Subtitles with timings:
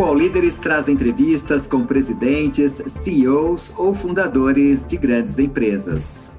[0.00, 6.32] O All Líderes traz entrevistas com presidentes, CEOs ou fundadores de grandes empresas.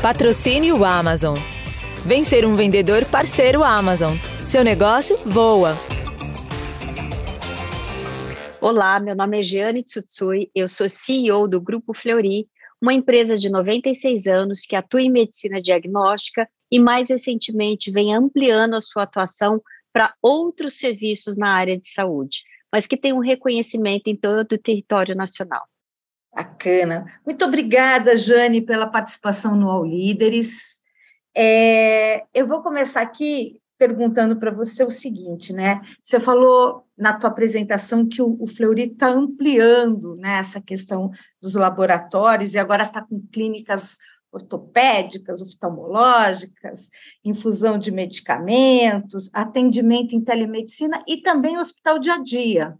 [0.00, 1.36] Patrocínio Amazon.
[2.06, 4.14] Vem ser um vendedor parceiro Amazon.
[4.46, 5.76] Seu negócio voa.
[8.62, 12.48] Olá, meu nome é Jeane Tsutsui, eu sou CEO do Grupo Fleury,
[12.80, 18.74] uma empresa de 96 anos que atua em medicina diagnóstica e, mais recentemente, vem ampliando
[18.74, 19.62] a sua atuação
[19.92, 24.58] para outros serviços na área de saúde, mas que tem um reconhecimento em todo o
[24.58, 25.62] território nacional.
[26.34, 27.06] Bacana.
[27.24, 30.78] Muito obrigada, Jane, pela participação no All Líderes.
[31.34, 35.80] É, eu vou começar aqui perguntando para você o seguinte, né?
[36.02, 41.10] Você falou na tua apresentação que o, o Fleury está ampliando né, essa questão
[41.40, 43.98] dos laboratórios e agora está com clínicas
[44.32, 46.90] ortopédicas, oftalmológicas,
[47.24, 52.78] infusão de medicamentos, atendimento em telemedicina e também hospital dia a dia.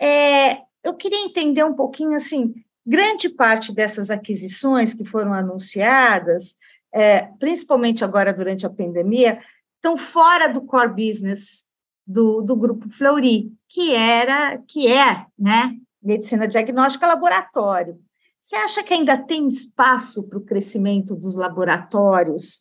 [0.00, 2.54] É, eu queria entender um pouquinho assim,
[2.86, 6.56] grande parte dessas aquisições que foram anunciadas,
[6.92, 9.40] é, principalmente agora durante a pandemia,
[9.76, 11.66] estão fora do core business
[12.06, 17.98] do, do grupo Fleury, que era, que é, né, medicina diagnóstica laboratório.
[18.44, 22.60] Você acha que ainda tem espaço para o crescimento dos laboratórios,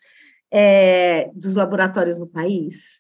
[0.50, 3.00] é, dos laboratórios no país?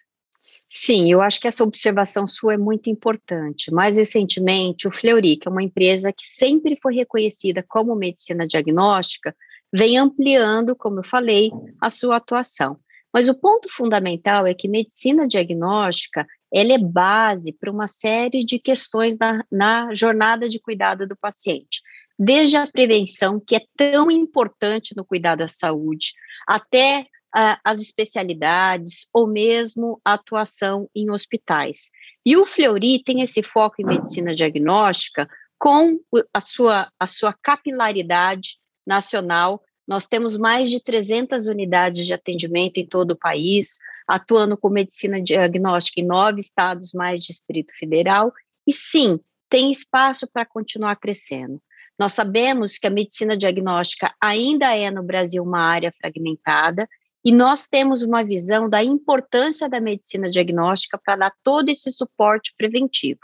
[0.70, 3.72] Sim, eu acho que essa observação sua é muito importante.
[3.72, 9.34] Mais recentemente, o Fleury, que é uma empresa que sempre foi reconhecida como medicina diagnóstica,
[9.73, 12.78] vem ampliando, como eu falei, a sua atuação.
[13.14, 18.59] Mas o ponto fundamental é que medicina diagnóstica ela é base para uma série de
[18.59, 21.81] questões na, na jornada de cuidado do paciente
[22.17, 26.14] desde a prevenção, que é tão importante no cuidado da saúde,
[26.47, 31.89] até uh, as especialidades ou mesmo a atuação em hospitais.
[32.25, 36.00] E o Fleury tem esse foco em medicina diagnóstica com
[36.34, 39.62] a sua, a sua capilaridade nacional.
[39.88, 45.22] Nós temos mais de 300 unidades de atendimento em todo o país, atuando com medicina
[45.22, 48.31] diagnóstica em nove estados mais Distrito Federal,
[48.68, 49.19] e sim,
[49.50, 51.62] tem espaço para continuar crescendo.
[51.98, 56.88] Nós sabemos que a medicina diagnóstica ainda é no Brasil uma área fragmentada
[57.24, 62.54] e nós temos uma visão da importância da medicina diagnóstica para dar todo esse suporte
[62.58, 63.22] preventivo.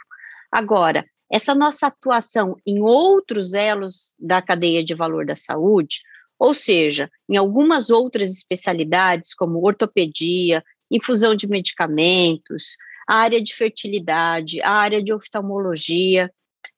[0.51, 6.01] Agora, essa nossa atuação em outros elos da cadeia de valor da saúde,
[6.39, 14.61] ou seja, em algumas outras especialidades, como ortopedia, infusão de medicamentos, a área de fertilidade,
[14.61, 16.31] a área de oftalmologia,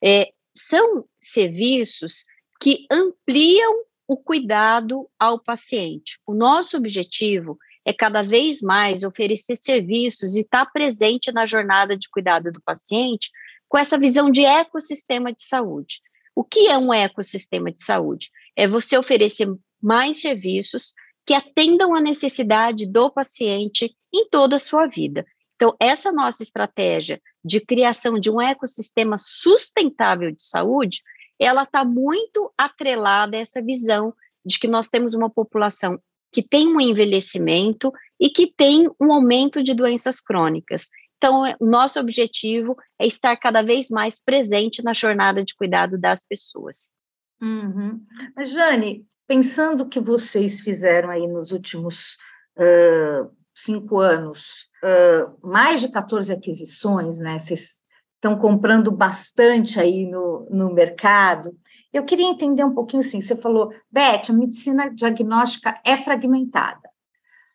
[0.03, 2.25] é, são serviços
[2.59, 6.19] que ampliam o cuidado ao paciente.
[6.27, 12.09] O nosso objetivo é cada vez mais oferecer serviços e estar presente na jornada de
[12.09, 13.31] cuidado do paciente
[13.67, 16.01] com essa visão de ecossistema de saúde.
[16.35, 18.29] O que é um ecossistema de saúde?
[18.55, 19.47] É você oferecer
[19.81, 20.93] mais serviços
[21.25, 25.25] que atendam a necessidade do paciente em toda a sua vida.
[25.55, 31.01] Então, essa nossa estratégia de criação de um ecossistema sustentável de saúde,
[31.39, 34.13] ela está muito atrelada a essa visão
[34.45, 35.99] de que nós temos uma população
[36.31, 40.89] que tem um envelhecimento e que tem um aumento de doenças crônicas.
[41.17, 46.25] Então, é, nosso objetivo é estar cada vez mais presente na jornada de cuidado das
[46.25, 46.95] pessoas.
[47.41, 48.01] Uhum.
[48.35, 52.17] Mas, Jane, pensando o que vocês fizeram aí nos últimos
[52.57, 57.39] uh, cinco anos, uh, mais de 14 aquisições, né?
[57.39, 57.79] Vocês
[58.15, 61.57] estão comprando bastante aí no, no mercado.
[61.91, 66.89] Eu queria entender um pouquinho assim, você falou, Beth, a medicina diagnóstica é fragmentada,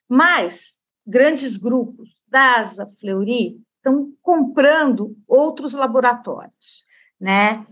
[0.08, 6.84] mas grandes grupos, DASA, Fleury, estão comprando outros laboratórios,
[7.18, 7.64] né?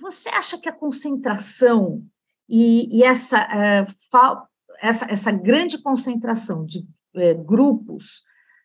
[0.00, 2.02] Você acha que a concentração
[2.48, 3.86] e, e essa, é,
[4.82, 6.84] essa, essa grande concentração de
[7.14, 8.22] é, grupos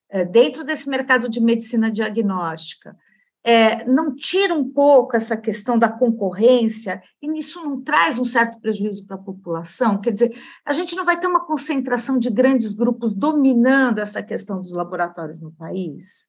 [0.09, 2.97] é, dentro desse mercado de medicina diagnóstica
[3.43, 8.59] é, não tira um pouco essa questão da concorrência e isso não traz um certo
[8.59, 10.01] prejuízo para a população?
[10.01, 14.57] Quer dizer, a gente não vai ter uma concentração de grandes grupos dominando essa questão
[14.57, 16.27] dos laboratórios no país?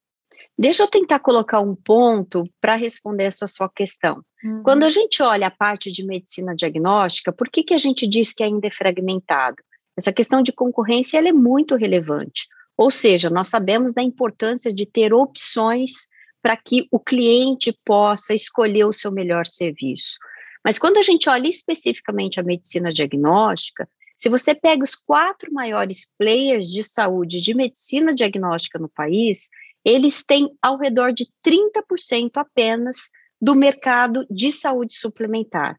[0.57, 4.23] Deixa eu tentar colocar um ponto para responder essa sua questão.
[4.45, 4.63] Uhum.
[4.63, 8.33] Quando a gente olha a parte de medicina diagnóstica, por que, que a gente diz
[8.33, 9.57] que ainda é fragmentado?
[9.99, 12.47] Essa questão de concorrência ela é muito relevante.
[12.77, 16.07] Ou seja, nós sabemos da importância de ter opções
[16.41, 20.17] para que o cliente possa escolher o seu melhor serviço.
[20.65, 26.11] Mas quando a gente olha especificamente a medicina diagnóstica, Se você pega os quatro maiores
[26.19, 29.49] players de saúde de medicina diagnóstica no país,
[29.85, 33.11] eles têm ao redor de 30% apenas
[33.41, 35.79] do mercado de saúde suplementar.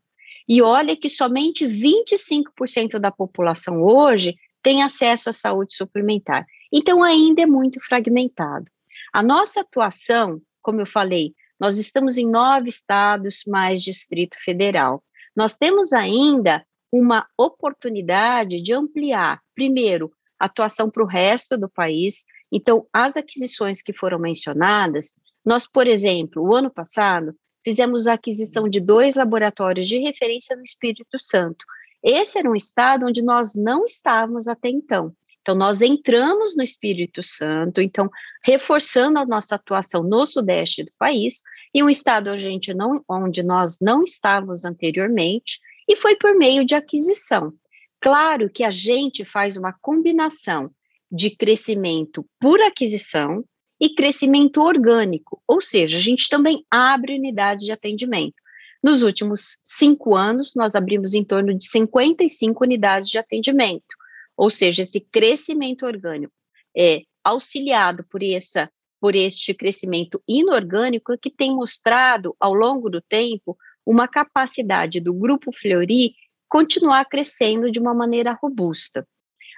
[0.50, 6.44] E olha que somente 25% da população hoje tem acesso à saúde suplementar.
[6.74, 8.66] Então, ainda é muito fragmentado.
[9.13, 15.04] A nossa atuação, como eu falei, nós estamos em nove estados mais Distrito Federal.
[15.36, 22.25] Nós temos ainda uma oportunidade de ampliar, primeiro, a atuação para o resto do país.
[22.52, 25.13] Então, as aquisições que foram mencionadas,
[25.45, 30.63] nós, por exemplo, o ano passado, fizemos a aquisição de dois laboratórios de referência no
[30.63, 31.65] Espírito Santo.
[32.03, 35.13] Esse era um estado onde nós não estávamos até então.
[35.41, 38.09] Então, nós entramos no Espírito Santo, então,
[38.44, 41.41] reforçando a nossa atuação no sudeste do país,
[41.73, 46.75] em um estado onde, não, onde nós não estávamos anteriormente, e foi por meio de
[46.75, 47.53] aquisição.
[48.00, 50.71] Claro que a gente faz uma combinação
[51.11, 53.44] de crescimento por aquisição
[53.80, 58.36] e crescimento orgânico, ou seja, a gente também abre unidades de atendimento.
[58.84, 63.96] Nos últimos cinco anos, nós abrimos em torno de 55 unidades de atendimento,
[64.36, 66.34] ou seja, esse crescimento orgânico
[66.76, 68.70] é auxiliado por essa
[69.02, 75.54] por este crescimento inorgânico que tem mostrado ao longo do tempo uma capacidade do grupo
[75.54, 76.14] Fleury
[76.50, 79.08] continuar crescendo de uma maneira robusta.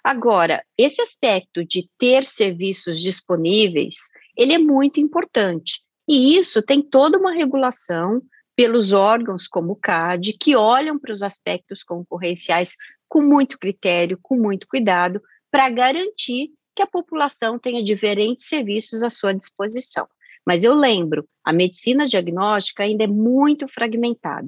[0.04, 3.96] Agora, esse aspecto de ter serviços disponíveis,
[4.36, 5.82] ele é muito importante.
[6.08, 8.22] E isso tem toda uma regulação
[8.56, 12.76] pelos órgãos como o CAD, que olham para os aspectos concorrenciais
[13.08, 15.22] com muito critério, com muito cuidado,
[15.52, 20.08] para garantir que a população tenha diferentes serviços à sua disposição.
[20.46, 24.48] Mas eu lembro, a medicina diagnóstica ainda é muito fragmentada.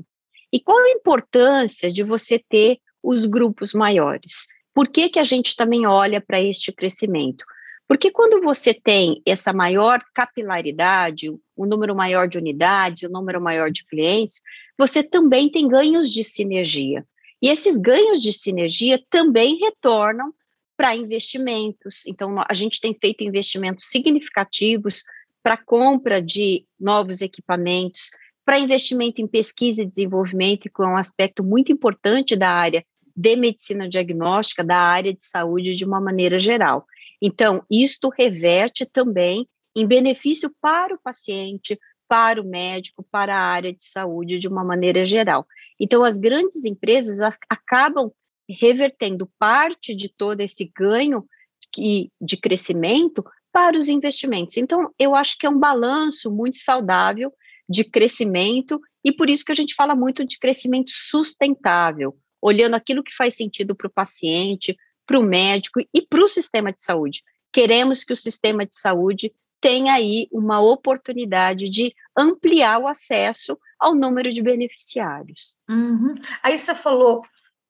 [0.51, 4.47] E qual a importância de você ter os grupos maiores?
[4.73, 7.45] Por que, que a gente também olha para este crescimento?
[7.87, 13.69] Porque quando você tem essa maior capilaridade, um número maior de unidades, um número maior
[13.69, 14.41] de clientes,
[14.77, 17.05] você também tem ganhos de sinergia.
[17.41, 20.33] E esses ganhos de sinergia também retornam
[20.77, 22.03] para investimentos.
[22.07, 25.03] Então, a gente tem feito investimentos significativos
[25.43, 28.11] para compra de novos equipamentos,
[28.45, 32.83] para investimento em pesquisa e desenvolvimento, que é um aspecto muito importante da área
[33.15, 36.85] de medicina diagnóstica, da área de saúde de uma maneira geral.
[37.21, 43.73] Então, isto reverte também em benefício para o paciente, para o médico, para a área
[43.73, 45.47] de saúde de uma maneira geral.
[45.79, 47.19] Então, as grandes empresas
[47.49, 48.11] acabam
[48.49, 51.25] revertendo parte de todo esse ganho
[52.21, 54.57] de crescimento para os investimentos.
[54.57, 57.31] Então, eu acho que é um balanço muito saudável
[57.69, 63.03] de crescimento, e por isso que a gente fala muito de crescimento sustentável, olhando aquilo
[63.03, 64.75] que faz sentido para o paciente,
[65.07, 67.23] para o médico e para o sistema de saúde.
[67.53, 73.95] Queremos que o sistema de saúde tenha aí uma oportunidade de ampliar o acesso ao
[73.95, 75.55] número de beneficiários.
[75.69, 76.15] Uhum.
[76.43, 77.21] Aí você falou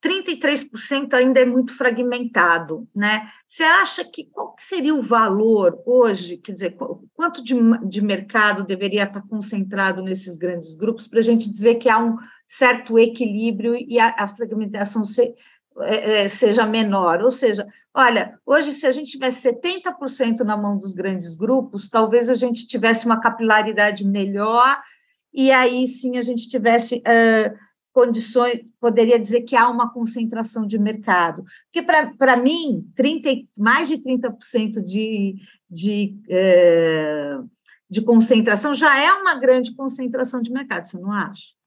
[0.04, 3.30] 33% ainda é muito fragmentado, né?
[3.48, 6.76] Você acha que qual seria o valor hoje, quer dizer,
[7.14, 7.56] quanto de,
[7.88, 12.18] de mercado deveria estar concentrado nesses grandes grupos para a gente dizer que há um
[12.58, 15.34] certo equilíbrio e a, a fragmentação se,
[15.82, 17.22] é, é, seja menor.
[17.24, 22.30] Ou seja, olha, hoje, se a gente tivesse 70% na mão dos grandes grupos, talvez
[22.30, 24.80] a gente tivesse uma capilaridade melhor,
[25.34, 27.58] e aí sim a gente tivesse uh,
[27.92, 31.44] condições, poderia dizer que há uma concentração de mercado.
[31.72, 31.82] Porque,
[32.18, 36.16] para mim, 30, mais de 30% de, de,
[37.90, 41.63] de concentração já é uma grande concentração de mercado, você não acha?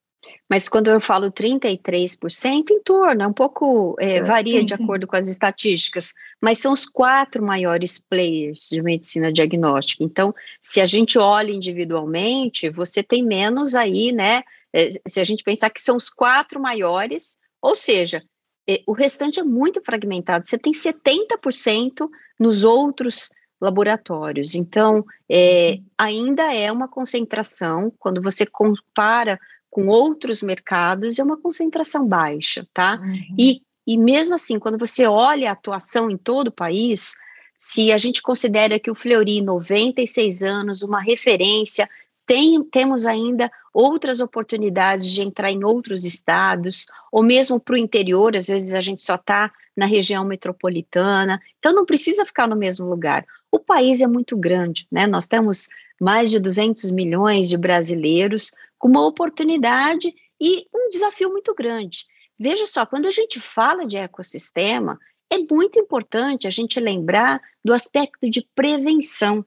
[0.49, 4.75] Mas quando eu falo 33%, em torno, é um pouco, é, é, varia sim, de
[4.75, 4.83] sim.
[4.83, 10.03] acordo com as estatísticas, mas são os quatro maiores players de medicina diagnóstica.
[10.03, 14.43] Então, se a gente olha individualmente, você tem menos aí, né?
[14.73, 18.23] É, se a gente pensar que são os quatro maiores, ou seja,
[18.69, 20.47] é, o restante é muito fragmentado.
[20.47, 22.07] Você tem 70%
[22.39, 23.29] nos outros
[23.59, 24.55] laboratórios.
[24.55, 25.85] Então, é, uhum.
[25.97, 29.39] ainda é uma concentração, quando você compara
[29.77, 32.99] com outros mercados é uma concentração baixa, tá?
[32.99, 33.35] Uhum.
[33.37, 37.15] E, e mesmo assim, quando você olha a atuação em todo o país,
[37.55, 41.87] se a gente considera que o Fleury, 96 anos, uma referência,
[42.25, 48.35] tem, temos ainda outras oportunidades de entrar em outros estados, ou mesmo para o interior,
[48.35, 52.89] às vezes a gente só está na região metropolitana, então não precisa ficar no mesmo
[52.89, 53.23] lugar.
[53.51, 55.05] O país é muito grande, né?
[55.05, 55.69] Nós temos
[56.01, 62.05] mais de 200 milhões de brasileiros com uma oportunidade e um desafio muito grande.
[62.39, 67.73] veja só, quando a gente fala de ecossistema, é muito importante a gente lembrar do
[67.73, 69.45] aspecto de prevenção.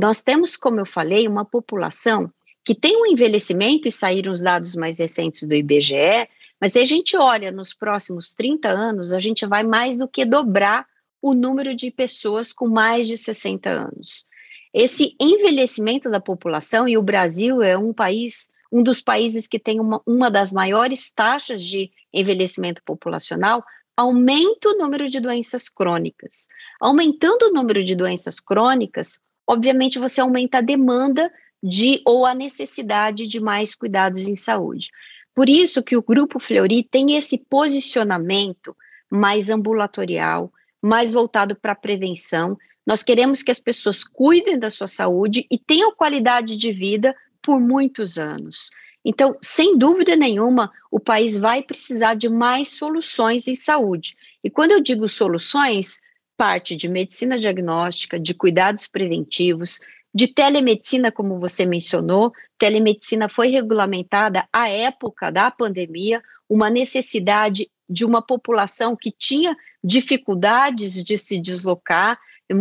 [0.00, 2.32] Nós temos, como eu falei, uma população
[2.64, 6.28] que tem um envelhecimento, e saíram os dados mais recentes do IBGE,
[6.60, 10.24] mas se a gente olha nos próximos 30 anos, a gente vai mais do que
[10.24, 10.86] dobrar
[11.20, 14.26] o número de pessoas com mais de 60 anos.
[14.72, 19.78] Esse envelhecimento da população, e o Brasil é um país, um dos países que tem
[19.78, 23.62] uma, uma das maiores taxas de envelhecimento populacional,
[23.96, 26.48] aumenta o número de doenças crônicas.
[26.80, 31.30] Aumentando o número de doenças crônicas, obviamente você aumenta a demanda
[31.62, 34.90] de ou a necessidade de mais cuidados em saúde.
[35.32, 38.76] Por isso que o Grupo Fleury tem esse posicionamento
[39.08, 40.52] mais ambulatorial,
[40.82, 42.58] mais voltado para a prevenção.
[42.84, 47.14] Nós queremos que as pessoas cuidem da sua saúde e tenham qualidade de vida
[47.44, 48.70] por muitos anos.
[49.04, 54.16] Então, sem dúvida nenhuma, o país vai precisar de mais soluções em saúde.
[54.42, 56.00] E quando eu digo soluções,
[56.38, 59.78] parte de medicina diagnóstica, de cuidados preventivos,
[60.14, 62.32] de telemedicina, como você mencionou.
[62.56, 71.02] Telemedicina foi regulamentada à época da pandemia, uma necessidade de uma população que tinha dificuldades
[71.02, 72.18] de se deslocar,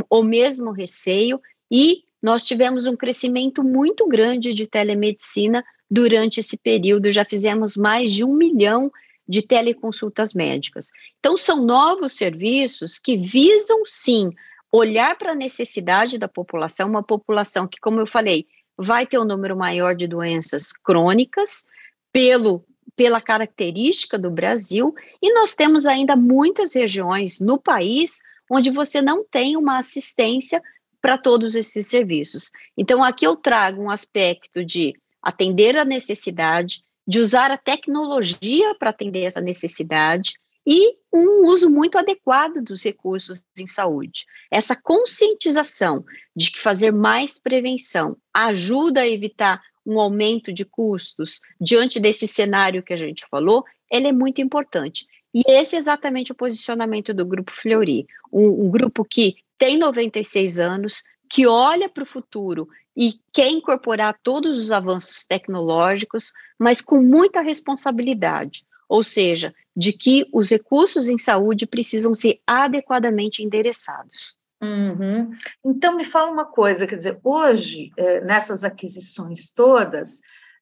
[0.10, 1.40] ou mesmo receio,
[1.72, 5.62] e nós tivemos um crescimento muito grande de telemedicina
[5.92, 8.90] durante esse período, já fizemos mais de um milhão
[9.28, 10.92] de teleconsultas médicas.
[11.20, 14.32] Então, são novos serviços que visam, sim,
[14.72, 19.26] olhar para a necessidade da população, uma população que, como eu falei, vai ter um
[19.26, 21.66] número maior de doenças crônicas,
[22.12, 22.64] pelo
[22.96, 29.24] pela característica do Brasil, e nós temos ainda muitas regiões no país onde você não
[29.24, 30.62] tem uma assistência
[31.04, 32.50] para todos esses serviços.
[32.78, 38.92] Então, aqui eu trago um aspecto de atender a necessidade, de usar a tecnologia para
[38.92, 44.26] atender essa necessidade e um uso muito adequado dos recursos em saúde.
[44.50, 52.00] Essa conscientização de que fazer mais prevenção ajuda a evitar um aumento de custos diante
[52.00, 55.06] desse cenário que a gente falou, ela é muito importante.
[55.34, 60.60] E esse é exatamente o posicionamento do Grupo Fleury, um, um grupo que tem 96
[60.60, 67.02] anos, que olha para o futuro e quer incorporar todos os avanços tecnológicos, mas com
[67.02, 74.38] muita responsabilidade, ou seja, de que os recursos em saúde precisam ser adequadamente endereçados.
[74.62, 75.32] Uhum.
[75.66, 80.20] Então, me fala uma coisa, quer dizer, hoje, é, nessas aquisições todas,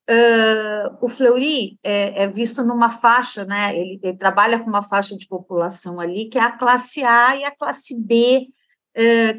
[0.09, 5.15] uh, o Fleury é, é, visto numa faixa, né, ele, ele, trabalha com uma faixa
[5.15, 8.47] de população ali, que é a classe A e a classe B,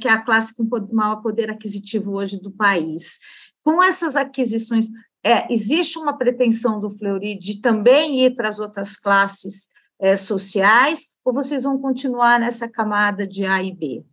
[0.00, 3.18] que é a classe com maior poder aquisitivo hoje do país.
[3.62, 4.88] Com essas aquisições,
[5.22, 9.68] é, existe uma pretensão do Fleury de também ir para as outras classes
[10.18, 14.04] sociais, ou vocês vão continuar nessa camada de A e B?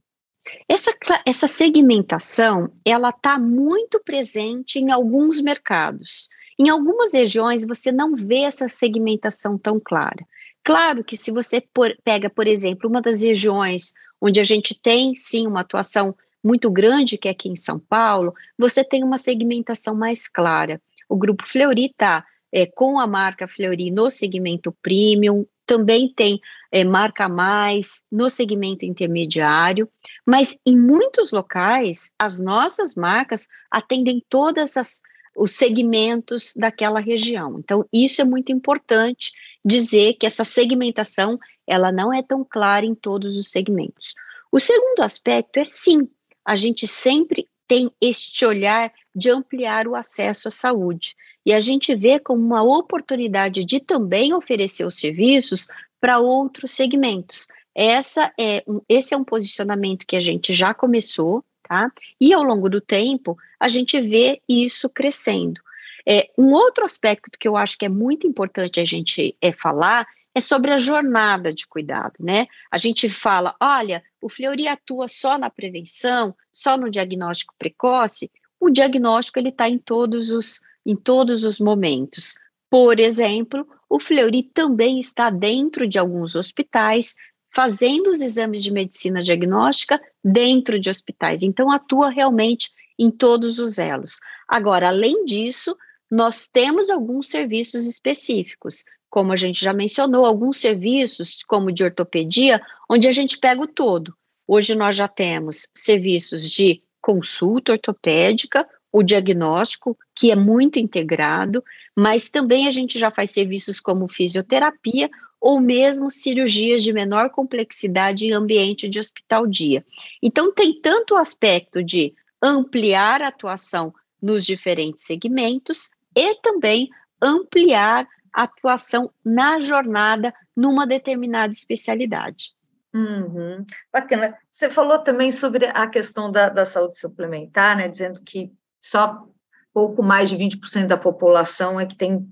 [0.68, 0.92] Essa,
[1.26, 6.30] essa segmentação, ela está muito presente em alguns mercados.
[6.60, 10.26] Em algumas regiões, você não vê essa segmentação tão clara.
[10.64, 15.16] Claro que se você por, pega, por exemplo, uma das regiões onde a gente tem,
[15.16, 19.96] sim, uma atuação muito grande, que é aqui em São Paulo, você tem uma segmentação
[19.96, 20.82] mais clara.
[21.08, 26.40] O Grupo Fleury está é, com a marca Fleury no segmento premium, também tem
[26.72, 29.88] é, marca mais no segmento intermediário,
[30.26, 35.02] mas em muitos locais as nossas marcas atendem todas as
[35.40, 37.56] os segmentos daquela região.
[37.58, 39.32] Então, isso é muito importante
[39.64, 44.14] dizer que essa segmentação ela não é tão clara em todos os segmentos.
[44.52, 46.10] O segundo aspecto é sim,
[46.46, 51.16] a gente sempre tem este olhar de ampliar o acesso à saúde.
[51.46, 55.68] E a gente vê como uma oportunidade de também oferecer os serviços
[56.02, 57.48] para outros segmentos.
[57.74, 61.92] Essa é um, esse é um posicionamento que a gente já começou, tá?
[62.20, 65.62] E ao longo do tempo, a gente vê isso crescendo.
[66.08, 70.08] É, um outro aspecto que eu acho que é muito importante a gente é, falar
[70.34, 72.48] é sobre a jornada de cuidado, né?
[72.72, 78.32] A gente fala, olha, o Fleury atua só na prevenção, só no diagnóstico precoce.
[78.60, 82.36] O diagnóstico ele está em todos os em todos os momentos.
[82.70, 87.16] Por exemplo, o Fleury também está dentro de alguns hospitais,
[87.54, 91.44] fazendo os exames de medicina diagnóstica dentro de hospitais.
[91.44, 94.20] Então, atua realmente em todos os elos.
[94.48, 95.76] Agora, além disso,
[96.12, 102.62] nós temos alguns serviços específicos, como a gente já mencionou, alguns serviços, como de ortopedia,
[102.90, 104.14] onde a gente pega o todo.
[104.48, 111.64] Hoje nós já temos serviços de consulta ortopédica, o diagnóstico, que é muito integrado,
[111.96, 118.26] mas também a gente já faz serviços como fisioterapia, ou mesmo cirurgias de menor complexidade
[118.26, 119.86] em ambiente de hospital dia.
[120.22, 126.90] Então, tem tanto o aspecto de ampliar a atuação nos diferentes segmentos e também
[127.22, 132.52] ampliar a atuação na jornada numa determinada especialidade.
[132.94, 133.66] Uhum.
[133.94, 134.38] Bacana.
[134.52, 139.26] Você falou também sobre a questão da, da saúde suplementar, né, dizendo que só
[139.74, 142.28] pouco mais de 20% da população é que tem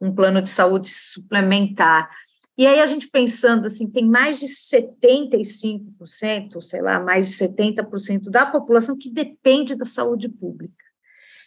[0.00, 2.10] um plano de saúde suplementar.
[2.56, 8.30] E aí a gente pensando assim, tem mais de 75%, sei lá, mais de 70%
[8.30, 10.74] da população que depende da saúde pública.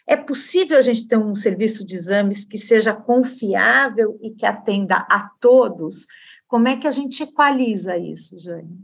[0.06, 5.04] É possível a gente ter um serviço de exames que seja confiável e que atenda
[5.08, 6.06] a todos?
[6.46, 8.78] Como é que a gente equaliza isso, Jane?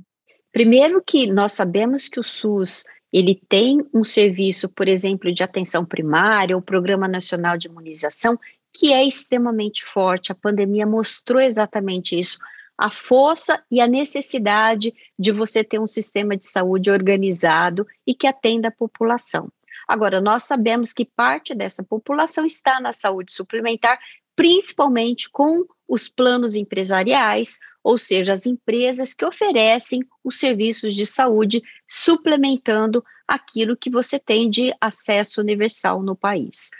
[0.52, 5.84] Primeiro que nós sabemos que o SUS ele tem um serviço, por exemplo, de atenção
[5.84, 8.38] primária, o Programa Nacional de Imunização,
[8.72, 10.32] que é extremamente forte.
[10.32, 12.38] A pandemia mostrou exatamente isso.
[12.76, 18.26] A força e a necessidade de você ter um sistema de saúde organizado e que
[18.26, 19.50] atenda a população.
[19.86, 23.98] Agora, nós sabemos que parte dessa população está na saúde suplementar,
[24.34, 31.62] principalmente com os planos empresariais, ou seja, as empresas que oferecem os serviços de saúde,
[31.87, 36.70] suplementando aquilo que você tem de acesso universal no país.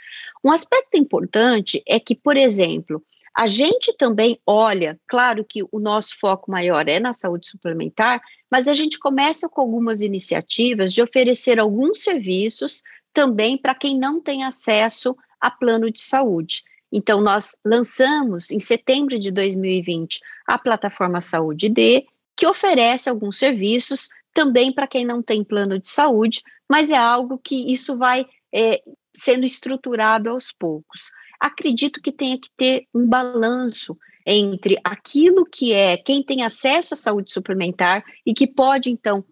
[0.43, 3.03] Um aspecto importante é que, por exemplo,
[3.37, 8.67] a gente também olha, claro que o nosso foco maior é na saúde suplementar, mas
[8.67, 12.81] a gente começa com algumas iniciativas de oferecer alguns serviços
[13.13, 16.63] também para quem não tem acesso a plano de saúde.
[16.95, 22.05] Então, nós lançamos em setembro de 2020 a plataforma Saúde D,
[22.37, 27.39] que oferece alguns serviços também para quem não tem plano de saúde, mas é algo
[27.39, 28.79] que isso vai é,
[29.11, 31.11] sendo estruturado aos poucos.
[31.39, 36.97] Acredito que tenha que ter um balanço entre aquilo que é quem tem acesso à
[36.97, 39.23] saúde suplementar e que pode, então,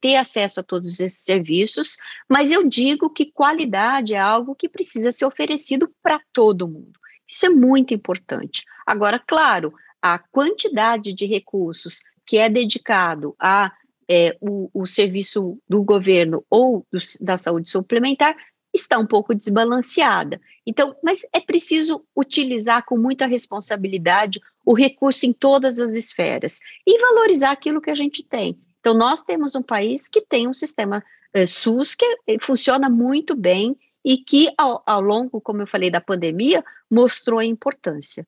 [0.00, 1.96] ter acesso a todos esses serviços,
[2.28, 6.98] mas eu digo que qualidade é algo que precisa ser oferecido para todo mundo.
[7.28, 8.64] Isso é muito importante.
[8.86, 13.72] Agora, claro, a quantidade de recursos que é dedicado a
[14.06, 18.36] é, o, o, serviço do governo ou do, da saúde suplementar
[18.74, 20.40] está um pouco desbalanceada.
[20.66, 26.98] Então, mas é preciso utilizar com muita responsabilidade o recurso em todas as esferas e
[26.98, 28.58] valorizar aquilo que a gente tem.
[28.80, 33.36] Então, nós temos um país que tem um sistema eh, SUS que eh, funciona muito
[33.36, 38.26] bem e que, ao, ao, longo, como eu falei, da pandemia, mostrou a importância.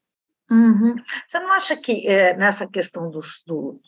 [0.51, 0.95] Uhum.
[1.27, 3.81] Você não acha que é, nessa questão do, do,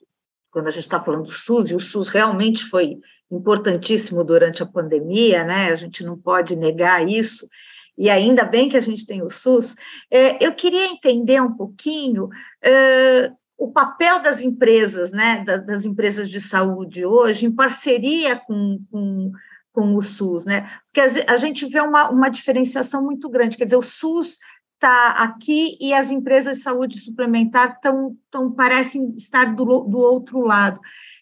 [0.51, 4.67] quando a gente está falando do SUS, e o SUS realmente foi importantíssimo durante a
[4.67, 5.71] pandemia, né?
[5.71, 7.49] A gente não pode negar isso,
[7.97, 9.75] e ainda bem que a gente tem o SUS.
[10.11, 12.29] É, eu queria entender um pouquinho
[12.63, 15.43] é, o papel das empresas, né?
[15.45, 19.33] Das, das, empresas de saúde hoje, em parceria com, com,
[19.73, 20.71] com o SUS, né?
[20.87, 24.39] Porque a, gente vê uma, uma diferenciação muito grande, quer dizer, o SUS
[24.75, 30.41] está aqui e as empresas de saúde suplementar tão, tão parecem estar do, do outro
[30.41, 30.79] lado.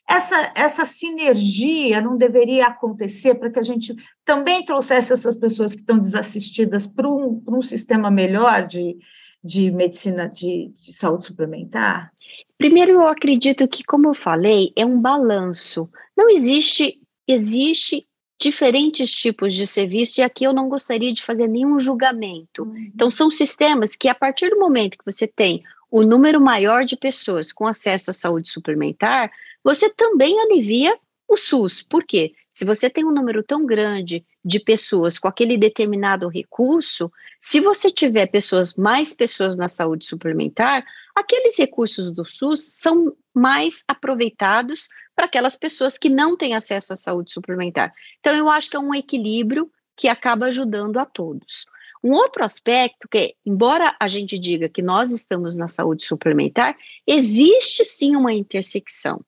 [0.09, 5.81] Essa, essa sinergia não deveria acontecer para que a gente também trouxesse essas pessoas que
[5.81, 8.97] estão desassistidas para um, um sistema melhor de,
[9.43, 12.13] de medicina de, de saúde suplementar?
[12.57, 15.91] Primeiro, eu acredito que, como eu falei, é um balanço.
[16.17, 18.07] Não existe, existe
[18.41, 22.65] diferentes tipos de serviço, e aqui eu não gostaria de fazer nenhum julgamento.
[22.65, 22.91] Uhum.
[22.95, 26.97] Então, são sistemas que, a partir do momento que você tem o número maior de
[26.97, 29.31] pessoas com acesso à saúde suplementar,
[29.67, 31.83] você também alivia o SUS.
[31.83, 32.33] Por quê?
[32.53, 37.91] Se você tem um número tão grande de pessoas com aquele determinado recurso, se você
[37.91, 45.27] tiver pessoas, mais pessoas na saúde suplementar, aqueles recursos do SUS são mais aproveitados para
[45.27, 47.93] aquelas pessoas que não têm acesso à saúde suplementar.
[48.21, 51.67] Então, eu acho que é um equilíbrio que acaba ajudando a todos.
[52.05, 57.85] Um outro aspecto que, embora a gente diga que nós estamos na saúde suplementar, existe
[57.85, 59.21] sim uma intersecção.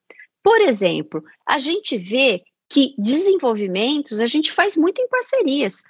[0.49, 5.83] Por exemplo, a gente vê que desenvolvimentos a gente faz muito em parcerias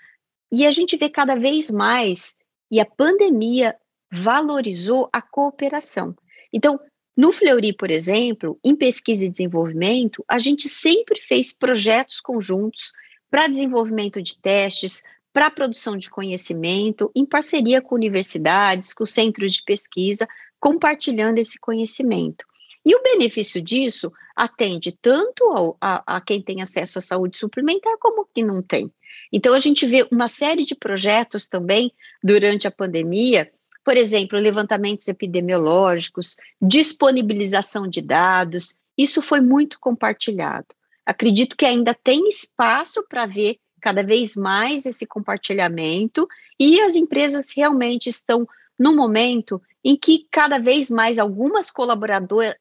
[0.52, 2.36] e a gente vê cada vez mais,
[2.70, 3.74] e a pandemia
[4.12, 6.14] valorizou a cooperação.
[6.52, 6.78] Então,
[7.16, 12.92] no Fleury, por exemplo, em pesquisa e desenvolvimento, a gente sempre fez projetos conjuntos
[13.32, 19.64] para desenvolvimento de testes, para produção de conhecimento, em parceria com universidades, com centros de
[19.64, 20.28] pesquisa,
[20.60, 22.49] compartilhando esse conhecimento.
[22.86, 27.98] E o benefício disso atende tanto ao, a, a quem tem acesso à saúde suplementar
[28.00, 28.92] como quem não tem.
[29.32, 31.92] Então, a gente vê uma série de projetos também
[32.24, 33.52] durante a pandemia
[33.90, 40.68] por exemplo, levantamentos epidemiológicos, disponibilização de dados, isso foi muito compartilhado.
[41.06, 46.28] Acredito que ainda tem espaço para ver cada vez mais esse compartilhamento
[46.60, 51.72] e as empresas realmente estão no momento em que cada vez mais algumas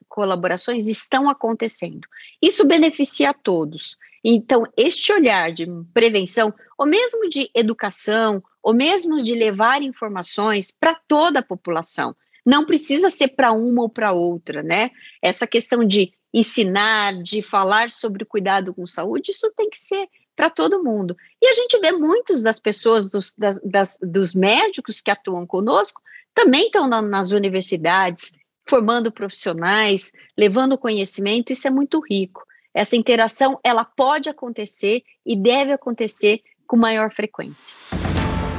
[0.09, 2.09] colaborações estão acontecendo.
[2.41, 3.99] Isso beneficia a todos.
[4.25, 10.95] Então, este olhar de prevenção, ou mesmo de educação, ou mesmo de levar informações para
[11.07, 14.91] toda a população, não precisa ser para uma ou para outra, né?
[15.21, 20.49] Essa questão de ensinar, de falar sobre cuidado com saúde, isso tem que ser para
[20.49, 21.15] todo mundo.
[21.43, 26.01] E a gente vê muitos das pessoas, dos, das, das, dos médicos que atuam conosco,
[26.39, 28.33] também estão na, nas universidades,
[28.65, 32.45] formando profissionais, levando conhecimento, isso é muito rico.
[32.73, 37.75] Essa interação, ela pode acontecer e deve acontecer com maior frequência.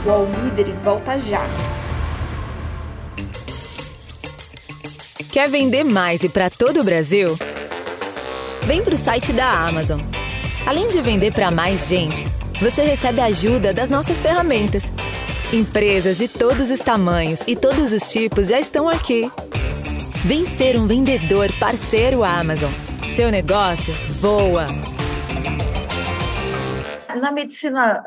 [0.06, 1.42] O All Líderes volta já.
[5.32, 7.30] Quer vender mais e para todo o Brasil?
[8.66, 10.02] Vem para o site da Amazon.
[10.68, 12.26] Além de vender para mais gente,
[12.60, 14.92] você recebe a ajuda das nossas ferramentas.
[15.52, 19.32] Empresas de todos os tamanhos e todos os tipos já estão aqui.
[20.24, 22.70] Vem ser um vendedor parceiro Amazon.
[23.16, 24.68] Seu negócio voa
[27.20, 28.04] na medicina,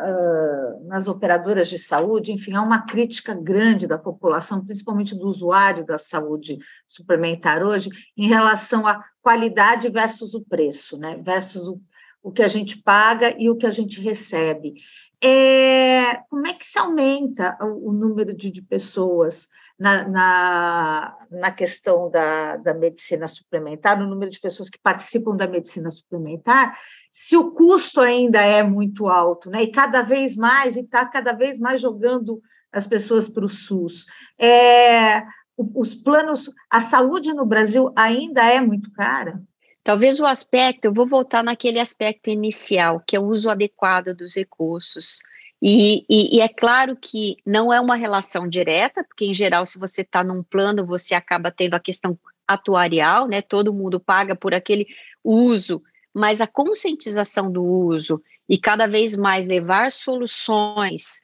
[0.86, 5.98] nas operadoras de saúde, enfim, há uma crítica grande da população, principalmente do usuário da
[5.98, 11.20] saúde suplementar hoje, em relação à qualidade versus o preço, né?
[11.22, 11.80] Versus o,
[12.22, 14.74] o que a gente paga e o que a gente recebe.
[15.22, 19.46] É, como é que se aumenta o, o número de, de pessoas
[19.78, 25.46] na, na, na, questão da, da medicina suplementar, no número de pessoas que participam da
[25.46, 26.76] medicina suplementar,
[27.12, 29.62] se o custo ainda é muito alto, né?
[29.62, 32.40] E cada vez mais, e está cada vez mais jogando
[32.72, 34.06] as pessoas para o SUS.
[34.38, 35.22] É,
[35.56, 39.42] os planos, a saúde no Brasil ainda é muito cara?
[39.84, 44.34] Talvez o aspecto, eu vou voltar naquele aspecto inicial, que é o uso adequado dos
[44.34, 45.20] recursos.
[45.60, 49.78] E, e, e é claro que não é uma relação direta, porque em geral, se
[49.78, 53.42] você está num plano, você acaba tendo a questão atuarial, né?
[53.42, 54.86] Todo mundo paga por aquele
[55.24, 55.82] uso
[56.14, 61.22] mas a conscientização do uso e cada vez mais levar soluções.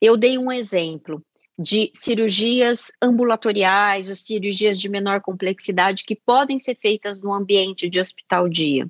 [0.00, 1.24] Eu dei um exemplo
[1.58, 7.98] de cirurgias ambulatoriais ou cirurgias de menor complexidade que podem ser feitas no ambiente de
[7.98, 8.86] hospital-dia.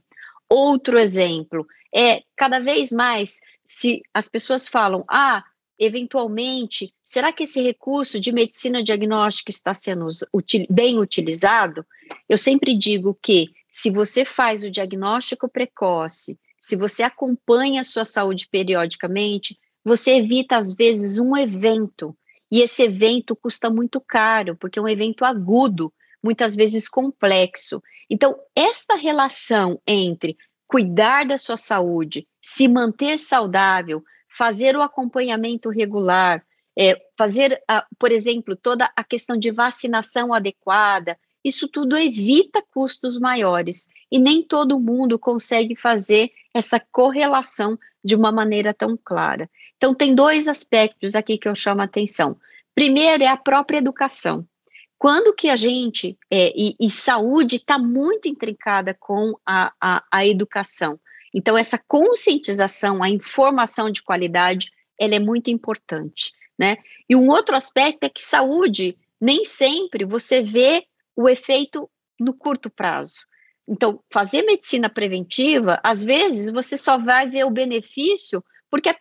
[0.48, 5.44] Outro exemplo é cada vez mais se as pessoas falam, ah,
[5.78, 11.84] eventualmente, será que esse recurso de medicina diagnóstica está sendo util, bem utilizado?
[12.28, 18.04] Eu sempre digo que se você faz o diagnóstico precoce, se você acompanha a sua
[18.04, 22.16] saúde periodicamente, você evita, às vezes, um evento.
[22.50, 27.82] E esse evento custa muito caro, porque é um evento agudo, muitas vezes complexo.
[28.08, 36.44] Então, esta relação entre cuidar da sua saúde, se manter saudável, fazer o acompanhamento regular,
[36.78, 37.60] é, fazer,
[37.98, 44.42] por exemplo, toda a questão de vacinação adequada, isso tudo evita custos maiores e nem
[44.42, 49.50] todo mundo consegue fazer essa correlação de uma maneira tão clara.
[49.76, 52.38] Então, tem dois aspectos aqui que eu chamo a atenção.
[52.74, 54.46] Primeiro é a própria educação.
[54.98, 60.26] Quando que a gente, é, e, e, saúde está muito intrincada com a, a, a
[60.26, 60.98] educação.
[61.34, 66.78] Então, essa conscientização, a informação de qualidade, ela é muito importante, né?
[67.06, 72.70] E um outro aspecto é que saúde, nem sempre você vê o efeito no curto
[72.70, 73.26] prazo.
[73.68, 78.96] Então, fazer medicina preventiva, às vezes você só vai ver o benefício porque a,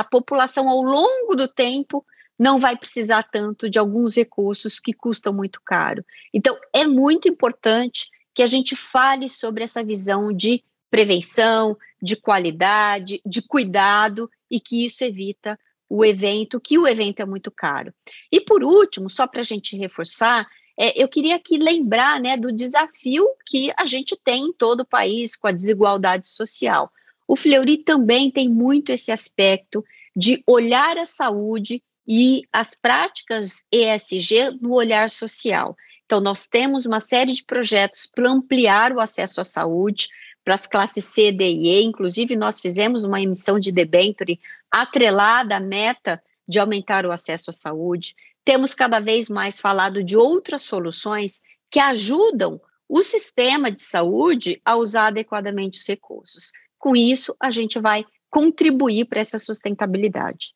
[0.00, 2.04] a população, ao longo do tempo,
[2.38, 6.04] não vai precisar tanto de alguns recursos que custam muito caro.
[6.32, 13.20] Então, é muito importante que a gente fale sobre essa visão de prevenção, de qualidade,
[13.24, 17.92] de cuidado e que isso evita o evento, que o evento é muito caro.
[18.32, 20.48] E por último, só para a gente reforçar,
[20.82, 24.86] é, eu queria aqui lembrar né, do desafio que a gente tem em todo o
[24.86, 26.90] país com a desigualdade social.
[27.28, 29.84] O Fleury também tem muito esse aspecto
[30.16, 35.76] de olhar a saúde e as práticas ESG no olhar social.
[36.06, 40.08] Então, nós temos uma série de projetos para ampliar o acesso à saúde
[40.42, 41.82] para as classes C, D e E.
[41.84, 44.40] Inclusive, nós fizemos uma emissão de debenture
[44.70, 48.16] atrelada à meta de aumentar o acesso à saúde
[48.50, 54.74] temos cada vez mais falado de outras soluções que ajudam o sistema de saúde a
[54.74, 56.50] usar adequadamente os recursos.
[56.76, 60.48] Com isso, a gente vai contribuir para essa sustentabilidade.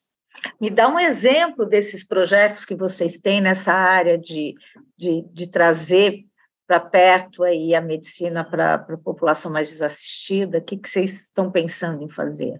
[0.59, 4.55] Me dá um exemplo desses projetos que vocês têm nessa área de,
[4.97, 6.25] de, de trazer
[6.67, 10.57] para perto aí a medicina para a população mais desassistida.
[10.57, 12.59] O que, que vocês estão pensando em fazer?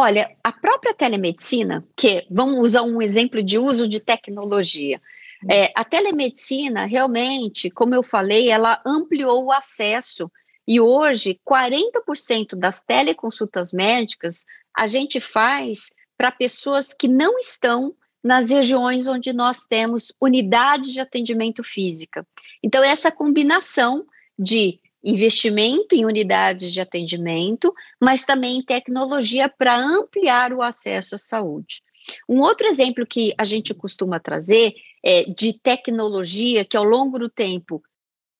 [0.00, 5.02] Olha, a própria telemedicina, que vamos usar um exemplo de uso de tecnologia.
[5.42, 5.48] Hum.
[5.50, 10.30] É, a telemedicina, realmente, como eu falei, ela ampliou o acesso
[10.68, 18.50] e hoje 40% das teleconsultas médicas a gente faz para pessoas que não estão nas
[18.50, 22.24] regiões onde nós temos unidades de atendimento física.
[22.62, 24.06] Então, essa combinação
[24.38, 31.18] de investimento em unidades de atendimento, mas também em tecnologia para ampliar o acesso à
[31.18, 31.82] saúde.
[32.28, 37.28] Um outro exemplo que a gente costuma trazer é de tecnologia que ao longo do
[37.28, 37.82] tempo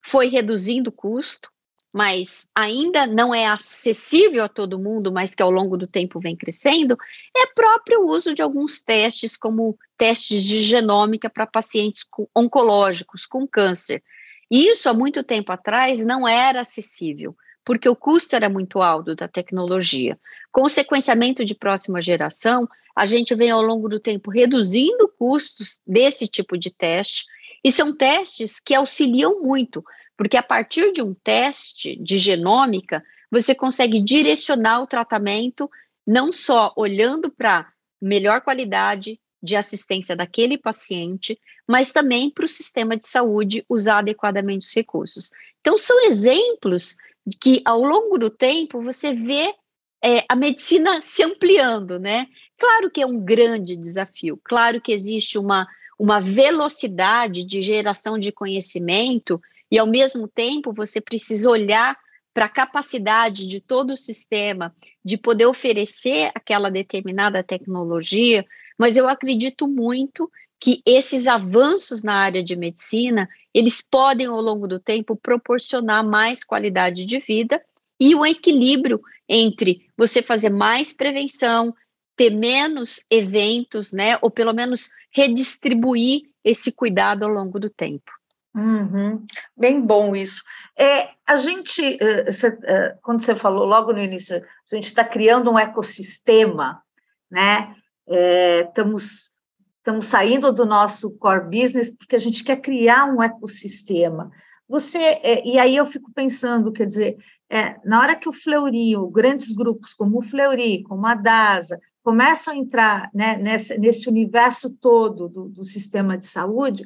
[0.05, 1.51] foi reduzindo o custo,
[1.93, 6.37] mas ainda não é acessível a todo mundo, mas que ao longo do tempo vem
[6.37, 6.97] crescendo,
[7.37, 12.05] é próprio uso de alguns testes, como testes de genômica para pacientes
[12.37, 14.03] oncológicos com câncer.
[14.51, 19.29] Isso há muito tempo atrás não era acessível, porque o custo era muito alto da
[19.29, 20.19] tecnologia.
[20.51, 25.79] Com o sequenciamento de próxima geração, a gente vem ao longo do tempo reduzindo custos
[25.87, 27.27] desse tipo de teste,
[27.63, 29.85] e são testes que auxiliam muito,
[30.17, 35.71] porque a partir de um teste de genômica, você consegue direcionar o tratamento
[36.07, 42.97] não só olhando para melhor qualidade, de assistência daquele paciente, mas também para o sistema
[42.97, 45.31] de saúde usar adequadamente os recursos.
[45.61, 46.97] Então, são exemplos
[47.41, 49.55] que, ao longo do tempo, você vê
[50.03, 52.27] é, a medicina se ampliando, né?
[52.59, 55.67] Claro que é um grande desafio, claro que existe uma,
[55.99, 61.97] uma velocidade de geração de conhecimento, e, ao mesmo tempo, você precisa olhar
[62.33, 64.75] para a capacidade de todo o sistema
[65.05, 68.47] de poder oferecer aquela determinada tecnologia
[68.79, 74.67] mas eu acredito muito que esses avanços na área de medicina, eles podem ao longo
[74.67, 77.63] do tempo proporcionar mais qualidade de vida
[78.01, 81.75] e o um equilíbrio entre você fazer mais prevenção,
[82.17, 88.11] ter menos eventos, né, ou pelo menos redistribuir esse cuidado ao longo do tempo.
[88.55, 89.25] Uhum.
[89.57, 90.43] Bem bom isso.
[90.77, 91.99] É, a gente,
[92.33, 96.83] cê, uh, quando você falou logo no início, a gente está criando um ecossistema,
[97.31, 97.75] né?
[98.09, 99.33] É, estamos,
[99.79, 104.31] estamos saindo do nosso core business porque a gente quer criar um ecossistema.
[104.69, 107.17] Você, é, e aí eu fico pensando, quer dizer,
[107.51, 112.53] é, na hora que o Fleury, grandes grupos como o Fleury, como a DASA, começam
[112.53, 116.85] a entrar né, nesse, nesse universo todo do, do, sistema de saúde,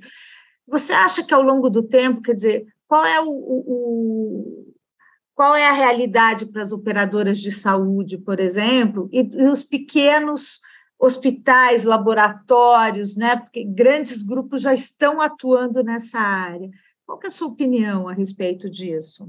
[0.67, 4.73] você acha que ao longo do tempo, quer dizer, qual é o, o
[5.35, 10.61] qual é a realidade para as operadoras de saúde, por exemplo, e, e os pequenos
[11.03, 13.35] hospitais, laboratórios, né?
[13.35, 16.71] Porque grandes grupos já estão atuando nessa área.
[17.05, 19.29] Qual é a sua opinião a respeito disso?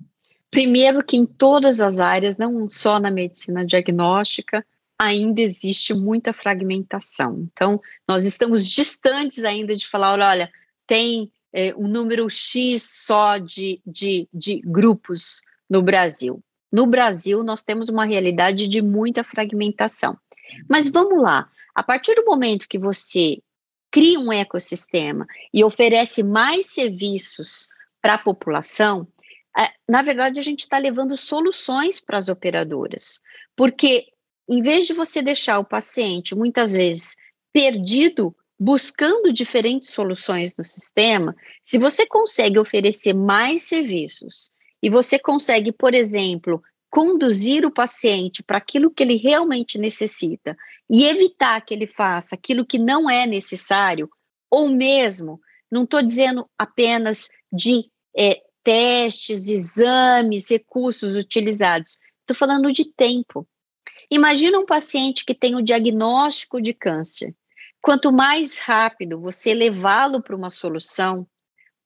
[0.52, 4.64] Primeiro que em todas as áreas, não só na medicina diagnóstica,
[5.00, 7.50] ainda existe muita fragmentação.
[7.52, 10.52] Então, nós estamos distantes ainda de falar, olha,
[10.86, 16.40] tem é, um número X só de, de, de grupos no Brasil.
[16.72, 20.16] No Brasil, nós temos uma realidade de muita fragmentação.
[20.70, 23.40] Mas vamos lá, a partir do momento que você
[23.92, 27.68] cria um ecossistema e oferece mais serviços
[28.02, 29.08] para a população,
[29.58, 33.22] é, na verdade, a gente está levando soluções para as operadoras.
[33.56, 34.08] Porque,
[34.50, 37.16] em vez de você deixar o paciente, muitas vezes,
[37.54, 45.72] perdido, buscando diferentes soluções no sistema, se você consegue oferecer mais serviços e você consegue,
[45.72, 46.62] por exemplo,
[46.94, 50.56] conduzir o paciente para aquilo que ele realmente necessita
[50.88, 54.08] e evitar que ele faça aquilo que não é necessário,
[54.48, 62.86] ou mesmo, não estou dizendo apenas de é, testes, exames, recursos utilizados, estou falando de
[62.86, 63.48] tempo.
[64.12, 67.36] Imagina um paciente que tem o diagnóstico de câncer.
[67.82, 71.26] Quanto mais rápido você levá-lo para uma solução,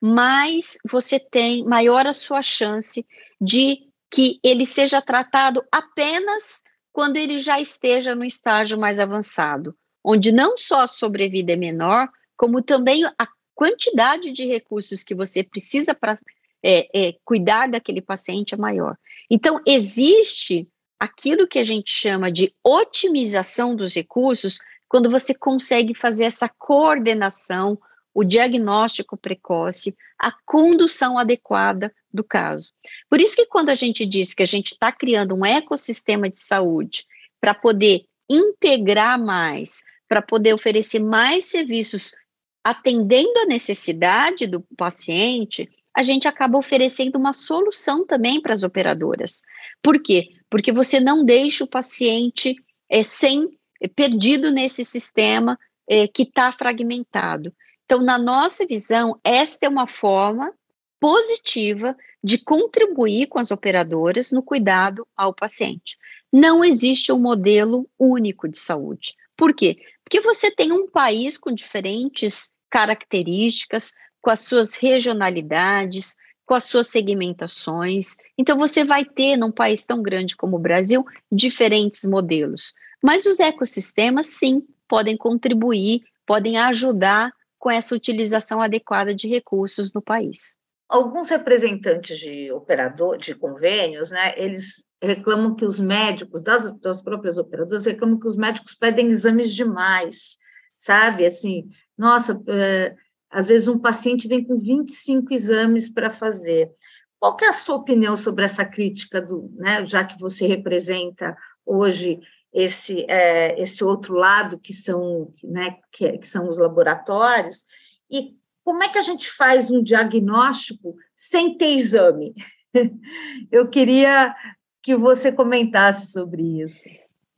[0.02, 3.08] mais você tem, maior a sua chance
[3.40, 10.32] de que ele seja tratado apenas quando ele já esteja no estágio mais avançado, onde
[10.32, 15.94] não só a sobrevida é menor, como também a quantidade de recursos que você precisa
[15.94, 16.18] para
[16.64, 18.98] é, é, cuidar daquele paciente é maior.
[19.30, 20.68] Então, existe
[21.00, 27.78] aquilo que a gente chama de otimização dos recursos, quando você consegue fazer essa coordenação,
[28.18, 32.72] o diagnóstico precoce, a condução adequada do caso.
[33.08, 36.40] Por isso que quando a gente diz que a gente está criando um ecossistema de
[36.40, 37.06] saúde
[37.40, 42.16] para poder integrar mais, para poder oferecer mais serviços
[42.64, 49.44] atendendo a necessidade do paciente, a gente acaba oferecendo uma solução também para as operadoras.
[49.80, 50.30] Por quê?
[50.50, 52.56] Porque você não deixa o paciente
[52.90, 53.48] é, sem
[53.80, 55.56] é, perdido nesse sistema
[55.88, 57.54] é, que está fragmentado.
[57.88, 60.54] Então, na nossa visão, esta é uma forma
[61.00, 65.98] positiva de contribuir com as operadoras no cuidado ao paciente.
[66.30, 69.16] Não existe um modelo único de saúde.
[69.38, 69.78] Por quê?
[70.04, 76.88] Porque você tem um país com diferentes características, com as suas regionalidades, com as suas
[76.88, 78.18] segmentações.
[78.38, 82.74] Então, você vai ter, num país tão grande como o Brasil, diferentes modelos.
[83.02, 90.02] Mas os ecossistemas, sim, podem contribuir, podem ajudar com essa utilização adequada de recursos no
[90.02, 90.58] país.
[90.88, 97.38] Alguns representantes de operador, de convênios, né, eles reclamam que os médicos, das, das próprias
[97.38, 100.38] operadoras, reclamam que os médicos pedem exames demais,
[100.78, 101.26] sabe?
[101.26, 101.68] Assim,
[101.98, 102.96] nossa, é,
[103.30, 106.72] às vezes um paciente vem com 25 exames para fazer.
[107.20, 111.36] Qual que é a sua opinião sobre essa crítica, do, né, já que você representa
[111.66, 112.20] hoje
[112.58, 117.64] esse, é, esse outro lado que são, né, que, que são os laboratórios,
[118.10, 122.34] e como é que a gente faz um diagnóstico sem ter exame?
[123.52, 124.36] Eu queria
[124.82, 126.84] que você comentasse sobre isso.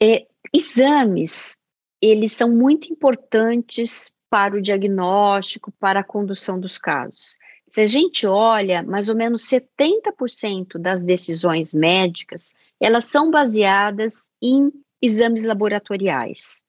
[0.02, 1.58] É, exames,
[2.02, 7.38] eles são muito importantes para o diagnóstico, para a condução dos casos.
[7.68, 14.72] Se a gente olha, mais ou menos 70% das decisões médicas, elas são baseadas em
[15.02, 16.64] exames laboratoriais.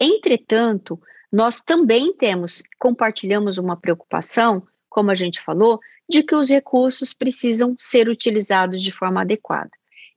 [0.00, 1.00] Entretanto,
[1.32, 7.74] nós também temos, compartilhamos uma preocupação, como a gente falou, de que os recursos precisam
[7.78, 9.70] ser utilizados de forma adequada.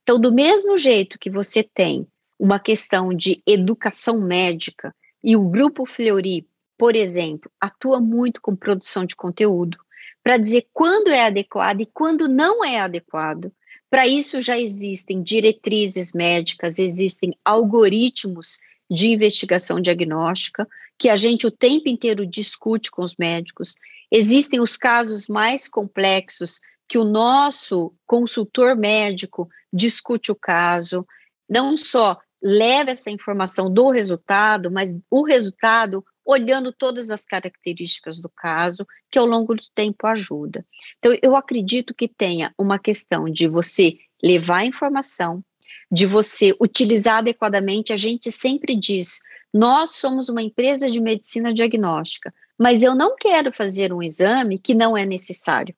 [0.04, 2.08] Então, do mesmo jeito que você tem
[2.40, 9.06] uma questão de educação médica, e o Grupo Fleury, por exemplo, atua muito com produção
[9.06, 9.78] de conteúdo,
[10.24, 13.52] para dizer quando é adequado e quando não é adequado,
[13.90, 21.52] para isso já existem diretrizes médicas, existem algoritmos de investigação diagnóstica que a gente o
[21.52, 23.76] tempo inteiro discute com os médicos.
[24.12, 31.06] Existem os casos mais complexos que o nosso consultor médico discute o caso,
[31.50, 38.28] não só leva essa informação do resultado, mas o resultado olhando todas as características do
[38.28, 40.66] caso, que ao longo do tempo ajuda.
[41.00, 45.42] Então, eu acredito que tenha uma questão de você levar a informação,
[45.90, 47.94] de você utilizar adequadamente.
[47.94, 49.22] A gente sempre diz:
[49.54, 54.76] nós somos uma empresa de medicina diagnóstica, mas eu não quero fazer um exame que
[54.76, 55.74] não é necessário.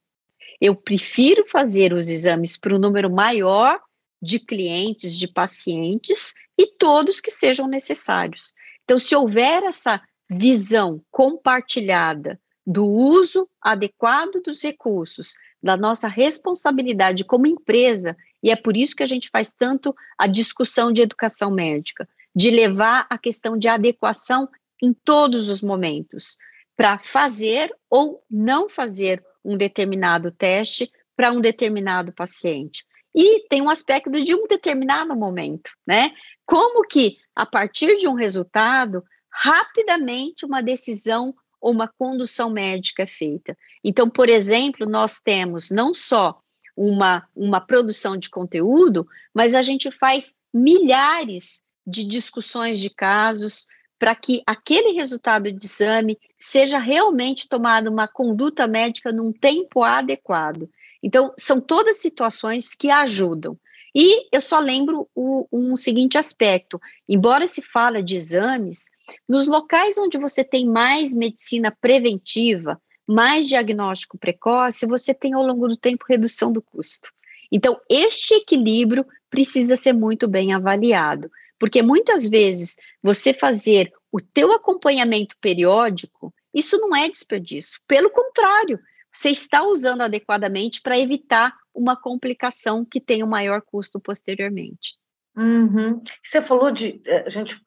[0.59, 3.79] Eu prefiro fazer os exames para um número maior
[4.21, 8.53] de clientes, de pacientes e todos que sejam necessários.
[8.83, 17.47] Então, se houver essa visão compartilhada do uso adequado dos recursos, da nossa responsabilidade como
[17.47, 22.07] empresa, e é por isso que a gente faz tanto a discussão de educação médica,
[22.35, 24.47] de levar a questão de adequação
[24.81, 26.37] em todos os momentos,
[26.77, 32.85] para fazer ou não fazer um determinado teste para um determinado paciente.
[33.13, 36.11] E tem um aspecto de um determinado momento, né?
[36.45, 43.57] Como que, a partir de um resultado, rapidamente uma decisão ou uma condução médica feita.
[43.83, 46.39] Então, por exemplo, nós temos não só
[46.75, 53.67] uma, uma produção de conteúdo, mas a gente faz milhares de discussões de casos
[53.99, 60.69] para que aquele resultado de exame seja realmente tomada uma conduta médica num tempo adequado.
[61.03, 63.57] Então, são todas situações que ajudam.
[63.93, 68.89] E eu só lembro o, um seguinte aspecto: embora se fale de exames,
[69.27, 75.67] nos locais onde você tem mais medicina preventiva, mais diagnóstico precoce, você tem ao longo
[75.67, 77.09] do tempo redução do custo.
[77.51, 84.51] Então, este equilíbrio precisa ser muito bem avaliado, porque muitas vezes você fazer o teu
[84.53, 87.79] acompanhamento periódico, isso não é desperdício.
[87.87, 88.79] Pelo contrário,
[89.11, 94.97] você está usando adequadamente para evitar uma complicação que tenha um maior custo posteriormente.
[95.35, 96.01] Uhum.
[96.23, 97.01] Você falou de.
[97.05, 97.59] Eh, a gente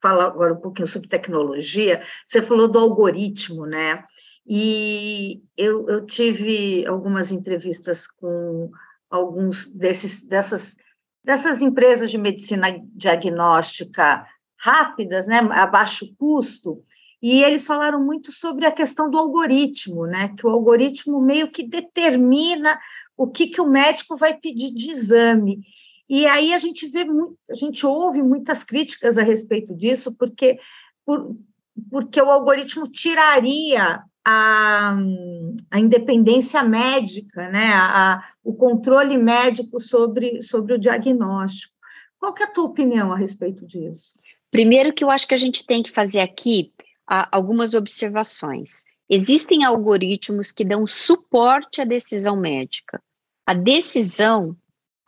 [0.00, 2.02] fala agora um pouquinho sobre tecnologia.
[2.26, 4.04] Você falou do algoritmo, né?
[4.46, 8.70] E eu, eu tive algumas entrevistas com
[9.10, 10.76] alguns desses, dessas,
[11.22, 14.26] dessas empresas de medicina diagnóstica
[14.58, 16.82] rápidas, né, a baixo custo,
[17.22, 20.34] e eles falaram muito sobre a questão do algoritmo, né?
[20.36, 22.78] Que o algoritmo meio que determina
[23.16, 25.60] o que, que o médico vai pedir de exame.
[26.08, 30.58] E aí a gente vê muito, a gente ouve muitas críticas a respeito disso, porque
[31.04, 31.36] por,
[31.90, 34.96] porque o algoritmo tiraria a,
[35.70, 41.74] a independência médica, né, a, o controle médico sobre, sobre o diagnóstico.
[42.18, 44.12] Qual que é a tua opinião a respeito disso?
[44.50, 46.72] Primeiro que eu acho que a gente tem que fazer aqui
[47.06, 48.84] algumas observações.
[49.08, 53.00] Existem algoritmos que dão suporte à decisão médica.
[53.46, 54.54] A decisão,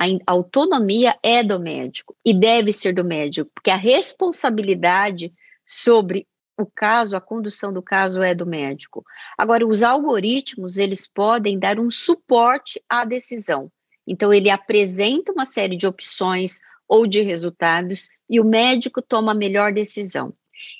[0.00, 5.32] a autonomia é do médico e deve ser do médico, porque a responsabilidade
[5.66, 6.26] sobre
[6.58, 9.04] o caso, a condução do caso é do médico.
[9.36, 13.70] Agora, os algoritmos, eles podem dar um suporte à decisão.
[14.06, 19.34] Então, ele apresenta uma série de opções ou de resultados e o médico toma a
[19.34, 20.34] melhor decisão.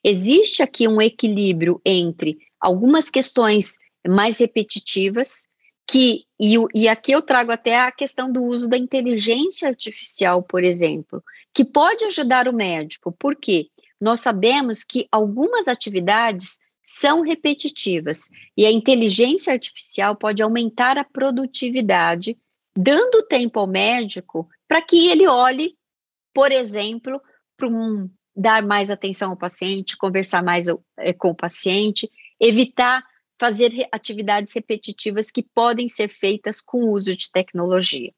[0.05, 5.47] Existe aqui um equilíbrio entre algumas questões mais repetitivas,
[5.91, 10.63] que, e, e aqui eu trago até a questão do uso da inteligência artificial, por
[10.63, 11.21] exemplo,
[11.53, 13.67] que pode ajudar o médico, por quê?
[14.01, 22.39] Nós sabemos que algumas atividades são repetitivas e a inteligência artificial pode aumentar a produtividade,
[22.77, 25.75] dando tempo ao médico para que ele olhe,
[26.33, 27.21] por exemplo,
[27.57, 30.67] para um, dar mais atenção ao paciente, conversar mais
[30.97, 33.05] é, com o paciente evitar
[33.41, 38.13] fazer atividades repetitivas que podem ser feitas com o uso de tecnologia.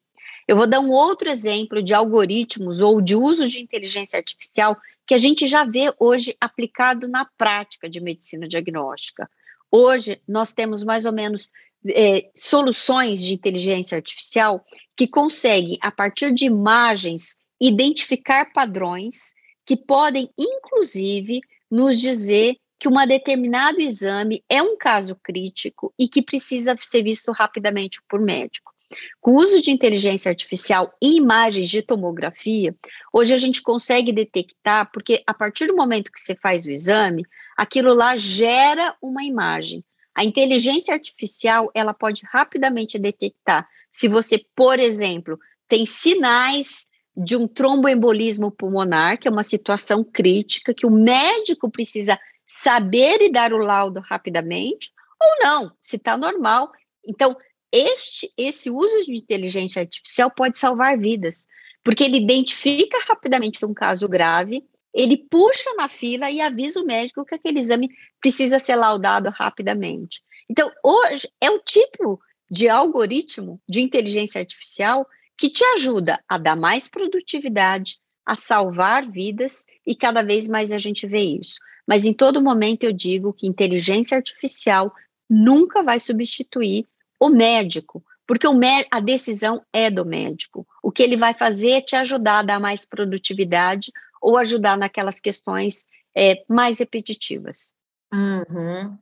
[0.45, 4.75] Eu vou dar um outro exemplo de algoritmos ou de uso de inteligência artificial
[5.07, 9.29] que a gente já vê hoje aplicado na prática de medicina diagnóstica.
[9.71, 11.49] Hoje, nós temos mais ou menos
[11.87, 14.65] é, soluções de inteligência artificial
[14.95, 19.33] que conseguem, a partir de imagens, identificar padrões
[19.65, 21.39] que podem, inclusive,
[21.71, 27.31] nos dizer que um determinado exame é um caso crítico e que precisa ser visto
[27.31, 28.73] rapidamente por médico.
[29.21, 32.75] Com o uso de inteligência artificial em imagens de tomografia,
[33.13, 37.23] hoje a gente consegue detectar, porque a partir do momento que você faz o exame,
[37.55, 39.81] aquilo lá gera uma imagem.
[40.13, 47.47] A inteligência artificial, ela pode rapidamente detectar se você, por exemplo, tem sinais de um
[47.47, 53.57] tromboembolismo pulmonar, que é uma situação crítica que o médico precisa saber e dar o
[53.57, 54.91] laudo rapidamente,
[55.21, 56.71] ou não, se está normal.
[57.05, 57.35] Então,
[57.71, 61.47] este, esse uso de inteligência artificial pode salvar vidas,
[61.83, 64.63] porque ele identifica rapidamente um caso grave,
[64.93, 67.89] ele puxa na fila e avisa o médico que aquele exame
[68.21, 70.21] precisa ser laudado rapidamente.
[70.47, 72.19] Então, hoje é o tipo
[72.49, 79.65] de algoritmo de inteligência artificial que te ajuda a dar mais produtividade, a salvar vidas,
[79.85, 81.55] e cada vez mais a gente vê isso.
[81.87, 84.93] Mas em todo momento eu digo que inteligência artificial
[85.29, 86.87] nunca vai substituir
[87.19, 88.59] o médico, porque o
[88.91, 90.65] a decisão é do médico.
[90.81, 95.19] O que ele vai fazer é te ajudar a dar mais produtividade ou ajudar naquelas
[95.19, 97.73] questões é, mais repetitivas.
[98.13, 98.97] Uhum.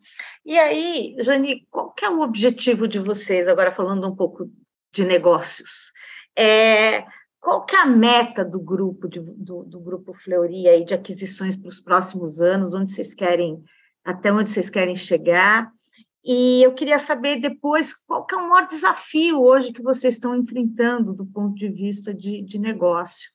[0.45, 4.49] E aí, Jane, qual que é o objetivo de vocês, agora falando um pouco
[4.91, 5.91] de negócios?
[6.35, 7.03] É,
[7.41, 11.55] qual que é a meta do grupo, de, do, do, grupo Fleury aí, de aquisições
[11.55, 12.75] para os próximos anos?
[12.75, 13.63] Onde vocês querem,
[14.05, 15.71] até onde vocês querem chegar?
[16.23, 20.35] E eu queria saber depois qual que é o maior desafio hoje que vocês estão
[20.35, 23.31] enfrentando do ponto de vista de, de negócio.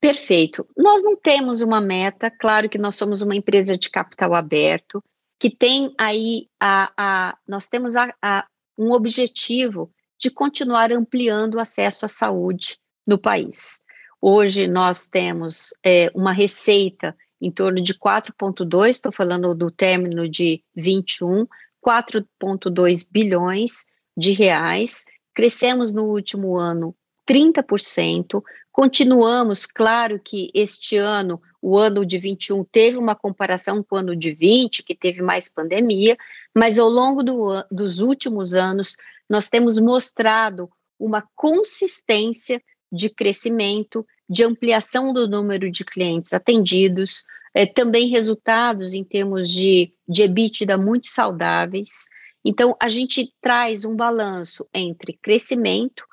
[0.00, 0.66] Perfeito.
[0.74, 5.04] Nós não temos uma meta, claro que nós somos uma empresa de capital aberto,
[5.38, 8.46] que tem aí a, a nós temos a, a,
[8.78, 13.80] um objetivo de continuar ampliando o acesso à saúde no país.
[14.20, 20.62] Hoje nós temos é, uma receita em torno de 4,2, estou falando do término de
[20.76, 21.46] 21,
[21.84, 23.86] 4,2 bilhões
[24.16, 25.06] de reais.
[25.34, 26.94] Crescemos no último ano
[27.26, 28.42] 30%.
[28.70, 34.14] Continuamos, claro que este ano, o ano de 21, teve uma comparação com o ano
[34.14, 36.16] de 20, que teve mais pandemia,
[36.54, 38.96] mas ao longo do, dos últimos anos,
[39.28, 47.24] nós temos mostrado uma consistência de crescimento, de ampliação do número de clientes atendidos,
[47.54, 52.08] é, também resultados em termos de, de EBITDA muito saudáveis.
[52.44, 56.04] Então, a gente traz um balanço entre crescimento,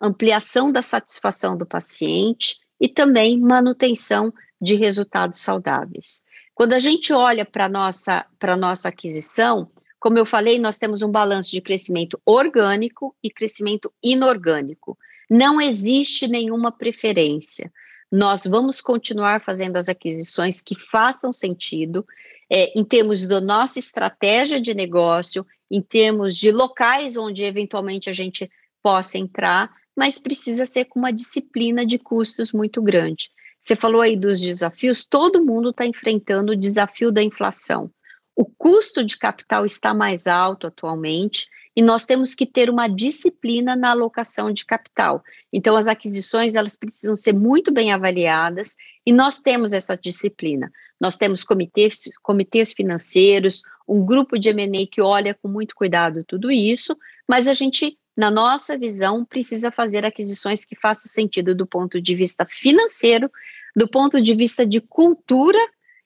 [0.00, 6.22] ampliação da satisfação do paciente e também manutenção de resultados saudáveis.
[6.54, 8.26] Quando a gente olha para a nossa,
[8.58, 14.98] nossa aquisição, como eu falei, nós temos um balanço de crescimento orgânico e crescimento inorgânico.
[15.34, 17.72] Não existe nenhuma preferência.
[18.12, 22.06] Nós vamos continuar fazendo as aquisições que façam sentido
[22.50, 28.12] é, em termos da nossa estratégia de negócio, em termos de locais onde eventualmente a
[28.12, 28.50] gente
[28.82, 33.30] possa entrar, mas precisa ser com uma disciplina de custos muito grande.
[33.58, 37.90] Você falou aí dos desafios, todo mundo está enfrentando o desafio da inflação.
[38.36, 43.74] O custo de capital está mais alto atualmente e nós temos que ter uma disciplina
[43.74, 45.22] na alocação de capital.
[45.52, 50.70] Então, as aquisições elas precisam ser muito bem avaliadas e nós temos essa disciplina.
[51.00, 56.50] Nós temos comitês, comitês financeiros, um grupo de M&A que olha com muito cuidado tudo
[56.50, 56.96] isso,
[57.28, 62.14] mas a gente, na nossa visão, precisa fazer aquisições que façam sentido do ponto de
[62.14, 63.30] vista financeiro,
[63.74, 65.58] do ponto de vista de cultura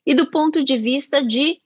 [0.07, 1.61] e do ponto de vista de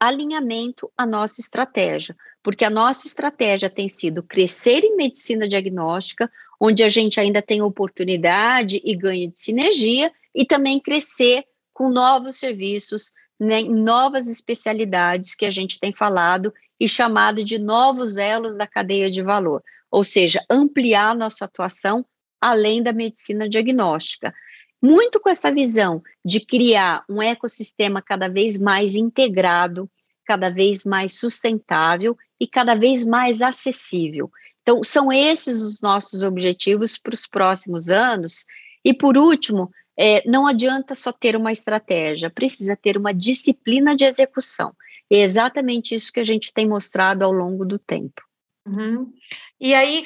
[0.00, 6.30] alinhamento à nossa estratégia, porque a nossa estratégia tem sido crescer em medicina diagnóstica,
[6.60, 12.36] onde a gente ainda tem oportunidade e ganho de sinergia, e também crescer com novos
[12.36, 18.66] serviços, né, novas especialidades que a gente tem falado e chamado de novos elos da
[18.66, 22.04] cadeia de valor, ou seja, ampliar nossa atuação
[22.40, 24.34] além da medicina diagnóstica.
[24.80, 29.88] Muito com essa visão de criar um ecossistema cada vez mais integrado,
[30.24, 34.28] cada vez mais sustentável e cada vez mais acessível.
[34.62, 38.44] Então, são esses os nossos objetivos para os próximos anos.
[38.84, 44.04] E, por último, é, não adianta só ter uma estratégia, precisa ter uma disciplina de
[44.04, 44.74] execução.
[45.08, 48.20] É exatamente isso que a gente tem mostrado ao longo do tempo.
[48.66, 49.12] Uhum.
[49.60, 50.02] E aí,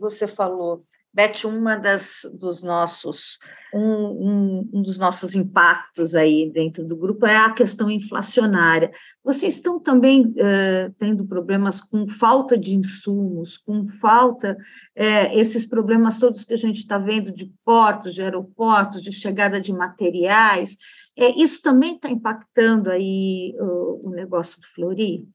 [0.00, 3.38] você falou Beth, uma das dos nossos
[3.74, 8.92] um, um, um, dos nossos impactos aí dentro do grupo é a questão inflacionária.
[9.22, 14.56] Vocês estão também uh, tendo problemas com falta de insumos, com falta
[14.96, 19.60] uh, esses problemas todos que a gente está vendo de portos, de aeroportos, de chegada
[19.60, 20.76] de materiais.
[21.16, 25.28] É, isso também está impactando aí uh, o negócio do Flori?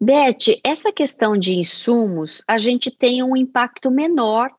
[0.00, 4.50] Beth, essa questão de insumos, a gente tem um impacto menor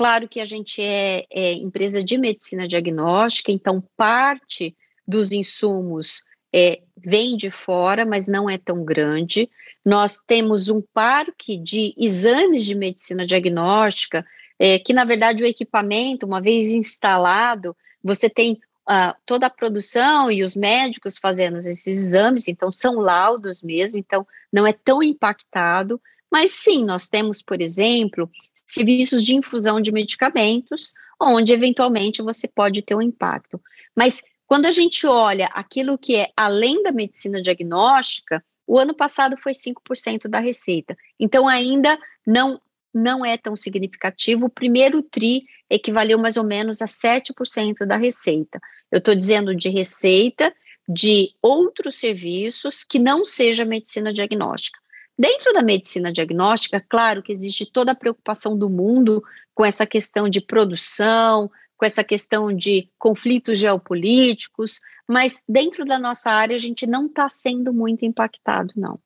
[0.00, 4.74] Claro que a gente é, é empresa de medicina diagnóstica, então parte
[5.06, 9.50] dos insumos é, vem de fora, mas não é tão grande.
[9.84, 14.24] Nós temos um parque de exames de medicina diagnóstica,
[14.58, 18.54] é, que na verdade o equipamento, uma vez instalado, você tem
[18.88, 24.26] uh, toda a produção e os médicos fazendo esses exames, então são laudos mesmo, então
[24.50, 26.00] não é tão impactado.
[26.32, 28.30] Mas sim, nós temos, por exemplo,
[28.72, 33.60] serviços de infusão de medicamentos, onde eventualmente você pode ter um impacto.
[33.94, 39.36] Mas quando a gente olha aquilo que é além da medicina diagnóstica, o ano passado
[39.36, 40.96] foi 5% da receita.
[41.18, 42.60] Então ainda não
[42.92, 44.46] não é tão significativo.
[44.46, 48.58] O primeiro TRI equivaleu mais ou menos a 7% da receita.
[48.90, 50.52] Eu estou dizendo de receita
[50.88, 54.76] de outros serviços que não seja medicina diagnóstica.
[55.18, 59.22] Dentro da medicina diagnóstica, claro que existe toda a preocupação do mundo
[59.54, 66.30] com essa questão de produção, com essa questão de conflitos geopolíticos, mas dentro da nossa
[66.30, 68.98] área a gente não está sendo muito impactado, não.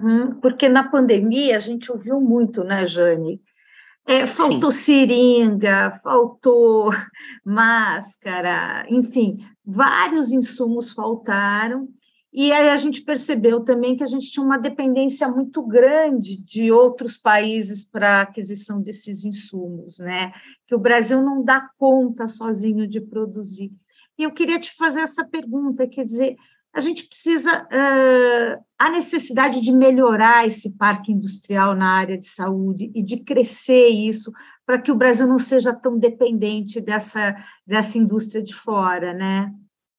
[0.00, 3.40] Hum, porque na pandemia a gente ouviu muito, né, Jane?
[4.04, 4.82] É, faltou Sim.
[4.82, 6.90] seringa, faltou
[7.44, 11.88] máscara, enfim, vários insumos faltaram
[12.32, 16.72] e aí a gente percebeu também que a gente tinha uma dependência muito grande de
[16.72, 20.32] outros países para a aquisição desses insumos, né?
[20.66, 23.70] Que o Brasil não dá conta sozinho de produzir.
[24.18, 26.36] E eu queria te fazer essa pergunta, quer dizer,
[26.72, 32.90] a gente precisa uh, a necessidade de melhorar esse parque industrial na área de saúde
[32.94, 34.32] e de crescer isso
[34.64, 39.52] para que o Brasil não seja tão dependente dessa, dessa indústria de fora, né?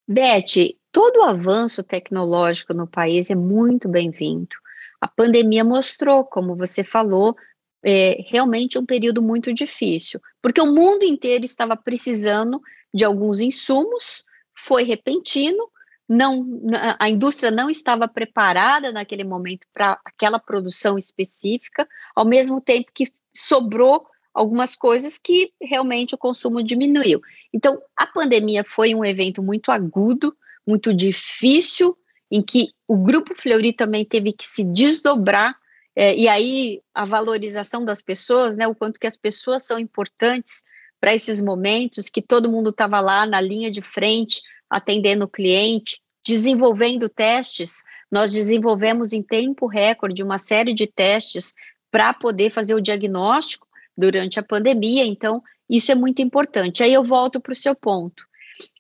[0.08, 4.56] Beth, todo o avanço tecnológico no país é muito bem-vindo.
[5.00, 7.36] A pandemia mostrou, como você falou,
[7.84, 12.62] é, realmente um período muito difícil, porque o mundo inteiro estava precisando
[12.94, 14.24] de alguns insumos,
[14.56, 15.70] foi repentino,
[16.08, 16.62] não,
[17.00, 23.12] a indústria não estava preparada naquele momento para aquela produção específica, ao mesmo tempo que
[23.36, 27.22] sobrou algumas coisas que realmente o consumo diminuiu.
[27.54, 31.96] Então, a pandemia foi um evento muito agudo, muito difícil,
[32.32, 35.56] em que o Grupo Fleury também teve que se desdobrar,
[35.96, 40.64] é, e aí a valorização das pessoas, né, o quanto que as pessoas são importantes
[41.00, 46.00] para esses momentos, que todo mundo estava lá na linha de frente, atendendo o cliente,
[46.26, 47.84] desenvolvendo testes.
[48.12, 51.54] Nós desenvolvemos em tempo recorde uma série de testes
[51.92, 53.68] para poder fazer o diagnóstico
[53.98, 56.84] durante a pandemia, então isso é muito importante.
[56.84, 58.26] Aí eu volto para o seu ponto.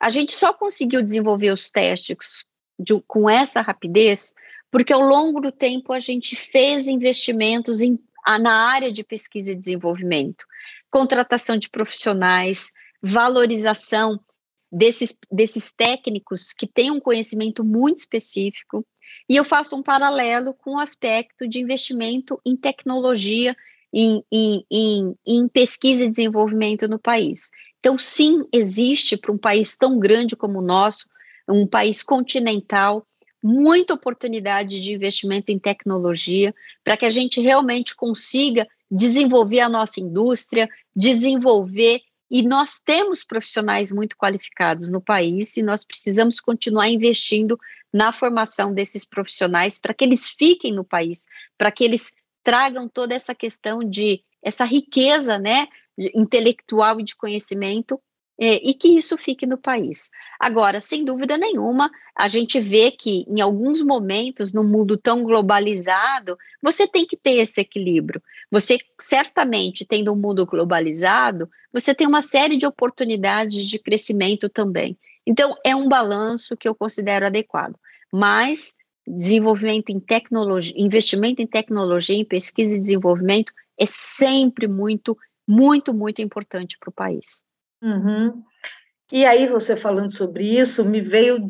[0.02, 2.46] A gente só conseguiu desenvolver os testes
[2.80, 4.34] de, com essa rapidez
[4.74, 8.00] porque ao longo do tempo a gente fez investimentos em,
[8.42, 10.44] na área de pesquisa e desenvolvimento,
[10.90, 14.20] contratação de profissionais, valorização
[14.72, 18.84] desses, desses técnicos que têm um conhecimento muito específico,
[19.30, 23.56] e eu faço um paralelo com o aspecto de investimento em tecnologia,
[23.94, 27.52] em, em, em, em pesquisa e desenvolvimento no país.
[27.80, 31.08] Então, sim, existe para um país tão grande como o nosso,
[31.48, 33.06] um país continental,
[33.44, 40.00] muita oportunidade de investimento em tecnologia para que a gente realmente consiga desenvolver a nossa
[40.00, 47.60] indústria, desenvolver e nós temos profissionais muito qualificados no país e nós precisamos continuar investindo
[47.92, 51.28] na formação desses profissionais para que eles fiquem no país,
[51.58, 52.12] para que eles
[52.44, 55.68] tragam toda essa questão de essa riqueza, né,
[55.98, 58.00] intelectual e de conhecimento
[58.40, 60.10] é, e que isso fique no país.
[60.40, 66.38] Agora, sem dúvida nenhuma, a gente vê que em alguns momentos, no mundo tão globalizado,
[66.62, 68.22] você tem que ter esse equilíbrio.
[68.52, 74.98] Você, certamente, tendo um mundo globalizado, você tem uma série de oportunidades de crescimento também.
[75.26, 77.76] Então, é um balanço que eu considero adequado.
[78.12, 78.76] Mas
[79.08, 86.22] desenvolvimento em tecnologia, investimento em tecnologia, em pesquisa e desenvolvimento é sempre muito, muito, muito
[86.22, 87.44] importante para o país.
[87.82, 88.44] Uhum.
[89.12, 91.48] E aí, você falando sobre isso, me veio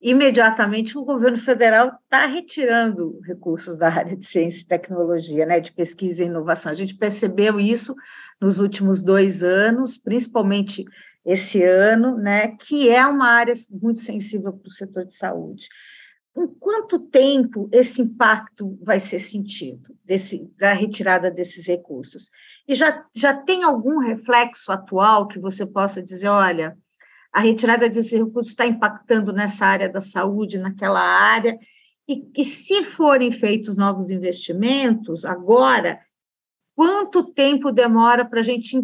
[0.00, 5.72] imediatamente o governo federal está retirando recursos da área de ciência e tecnologia, né, de
[5.72, 6.72] pesquisa e inovação.
[6.72, 7.94] A gente percebeu isso
[8.40, 10.84] nos últimos dois anos, principalmente
[11.24, 15.68] esse ano, né, que é uma área muito sensível para o setor de saúde.
[16.36, 22.30] Em quanto tempo esse impacto vai ser sentido, desse, da retirada desses recursos?
[22.68, 26.78] E já, já tem algum reflexo atual que você possa dizer, olha,
[27.32, 31.58] a retirada desses recursos está impactando nessa área da saúde, naquela área,
[32.08, 36.00] e, e se forem feitos novos investimentos, agora,
[36.74, 38.76] quanto tempo demora para a gente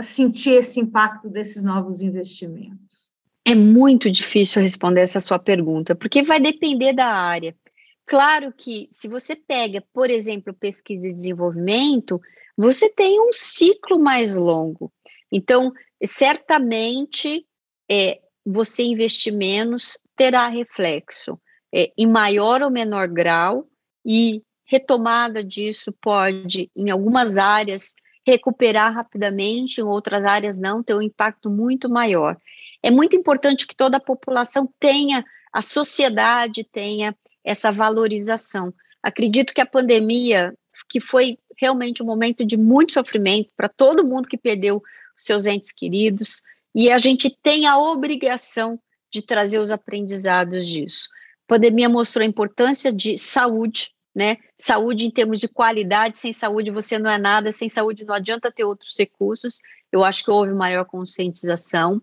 [0.00, 3.07] sentir esse impacto desses novos investimentos?
[3.50, 7.56] É muito difícil responder essa sua pergunta, porque vai depender da área.
[8.04, 12.20] Claro que, se você pega, por exemplo, pesquisa e desenvolvimento,
[12.54, 14.92] você tem um ciclo mais longo.
[15.32, 15.72] Então,
[16.04, 17.46] certamente,
[17.90, 21.40] é, você investir menos terá reflexo
[21.74, 23.66] é, em maior ou menor grau,
[24.04, 27.94] e retomada disso pode, em algumas áreas,
[28.26, 32.36] recuperar rapidamente, em outras áreas não, ter um impacto muito maior.
[32.82, 38.72] É muito importante que toda a população tenha, a sociedade tenha essa valorização.
[39.02, 40.54] Acredito que a pandemia,
[40.88, 44.82] que foi realmente um momento de muito sofrimento para todo mundo que perdeu
[45.16, 46.42] seus entes queridos,
[46.74, 48.78] e a gente tem a obrigação
[49.10, 51.08] de trazer os aprendizados disso.
[51.46, 54.36] A pandemia mostrou a importância de saúde, né?
[54.56, 58.52] Saúde em termos de qualidade, sem saúde você não é nada, sem saúde não adianta
[58.52, 59.60] ter outros recursos.
[59.90, 62.02] Eu acho que houve maior conscientização.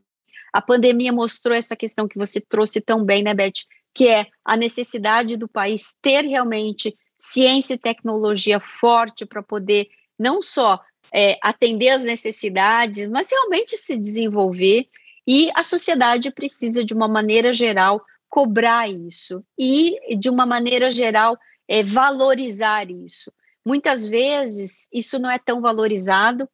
[0.55, 3.65] A pandemia mostrou essa questão que você trouxe tão bem, né, Beth?
[3.93, 10.41] Que é a necessidade do país ter realmente ciência e tecnologia forte para poder não
[10.41, 10.79] só
[11.13, 14.87] é, atender as necessidades, mas realmente se desenvolver.
[15.27, 21.37] E a sociedade precisa, de uma maneira geral, cobrar isso e, de uma maneira geral,
[21.67, 23.29] é, valorizar isso.
[23.65, 26.47] Muitas vezes isso não é tão valorizado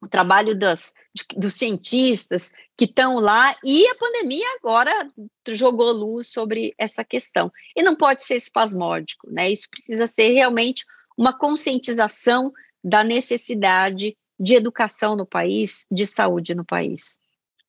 [0.00, 0.92] o trabalho das,
[1.36, 5.08] dos cientistas que estão lá, e a pandemia agora
[5.48, 7.50] jogou luz sobre essa questão.
[7.74, 9.50] E não pode ser espasmódico, né?
[9.50, 10.84] Isso precisa ser realmente
[11.16, 12.52] uma conscientização
[12.84, 17.18] da necessidade de educação no país, de saúde no país.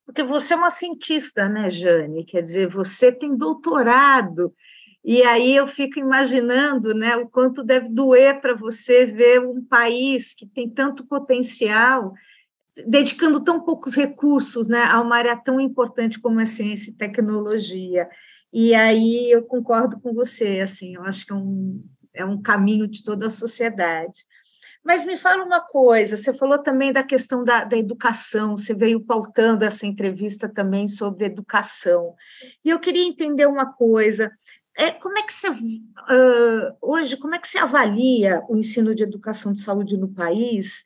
[0.06, 2.26] Porque você é uma cientista, né, Jane?
[2.26, 4.54] Quer dizer, você tem doutorado.
[5.10, 10.34] E aí eu fico imaginando né, o quanto deve doer para você ver um país
[10.34, 12.14] que tem tanto potencial
[12.86, 18.10] dedicando tão poucos recursos né, a uma área tão importante como a ciência e tecnologia.
[18.52, 21.82] E aí eu concordo com você, assim, eu acho que é um,
[22.14, 24.26] é um caminho de toda a sociedade.
[24.84, 29.00] Mas me fala uma coisa, você falou também da questão da, da educação, você veio
[29.02, 32.14] pautando essa entrevista também sobre educação.
[32.64, 34.32] E eu queria entender uma coisa,
[34.78, 39.04] é, como é que você, uh, hoje, como é que você avalia o ensino de
[39.04, 40.84] educação de saúde no país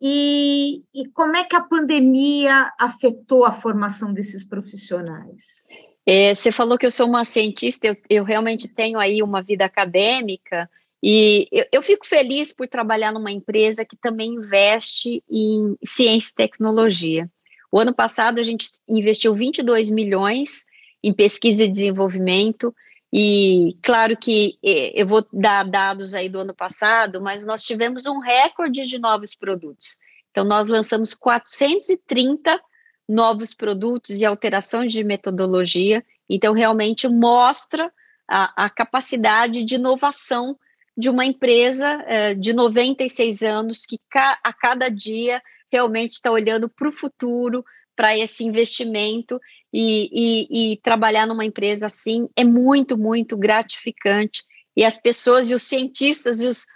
[0.00, 5.64] e, e como é que a pandemia afetou a formação desses profissionais?
[6.06, 9.64] É, você falou que eu sou uma cientista, eu, eu realmente tenho aí uma vida
[9.64, 10.68] acadêmica,
[11.02, 16.34] e eu, eu, fico feliz por trabalhar numa empresa que também investe em ciência e
[16.36, 17.28] tecnologia.
[17.72, 20.64] O ano passado a gente investiu 22 milhões
[21.02, 22.72] em pesquisa e desenvolvimento,
[23.12, 28.06] e claro que eh, eu vou dar dados aí do ano passado, mas nós tivemos
[28.06, 29.98] um recorde de novos produtos.
[30.30, 32.58] Então, nós lançamos 430
[33.06, 36.02] novos produtos e alterações de metodologia.
[36.26, 37.92] Então, realmente mostra
[38.26, 40.58] a, a capacidade de inovação
[40.96, 46.66] de uma empresa é, de 96 anos que ca, a cada dia realmente está olhando
[46.68, 47.62] para o futuro,
[47.94, 49.38] para esse investimento
[49.72, 54.44] e, e, e, trabalhar numa empresa assim é muito, muito gratificante.
[54.76, 56.66] E as pessoas e os cientistas e os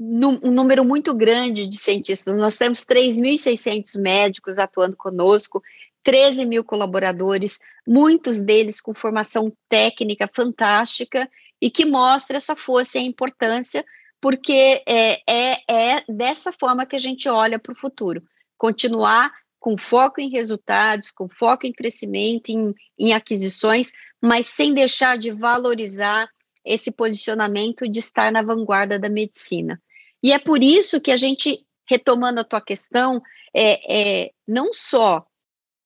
[0.00, 2.36] um número muito grande de cientistas.
[2.36, 5.62] Nós temos 3.600 médicos atuando conosco,
[6.02, 11.30] 13 mil colaboradores, muitos deles com formação técnica fantástica
[11.60, 13.84] e que mostra essa força e a importância,
[14.20, 18.22] porque é, é, é dessa forma que a gente olha para o futuro.
[18.58, 19.32] Continuar
[19.62, 25.30] com foco em resultados, com foco em crescimento, em, em aquisições, mas sem deixar de
[25.30, 26.28] valorizar
[26.64, 29.80] esse posicionamento de estar na vanguarda da medicina.
[30.20, 33.22] E é por isso que a gente, retomando a tua questão,
[33.54, 35.24] é, é, não só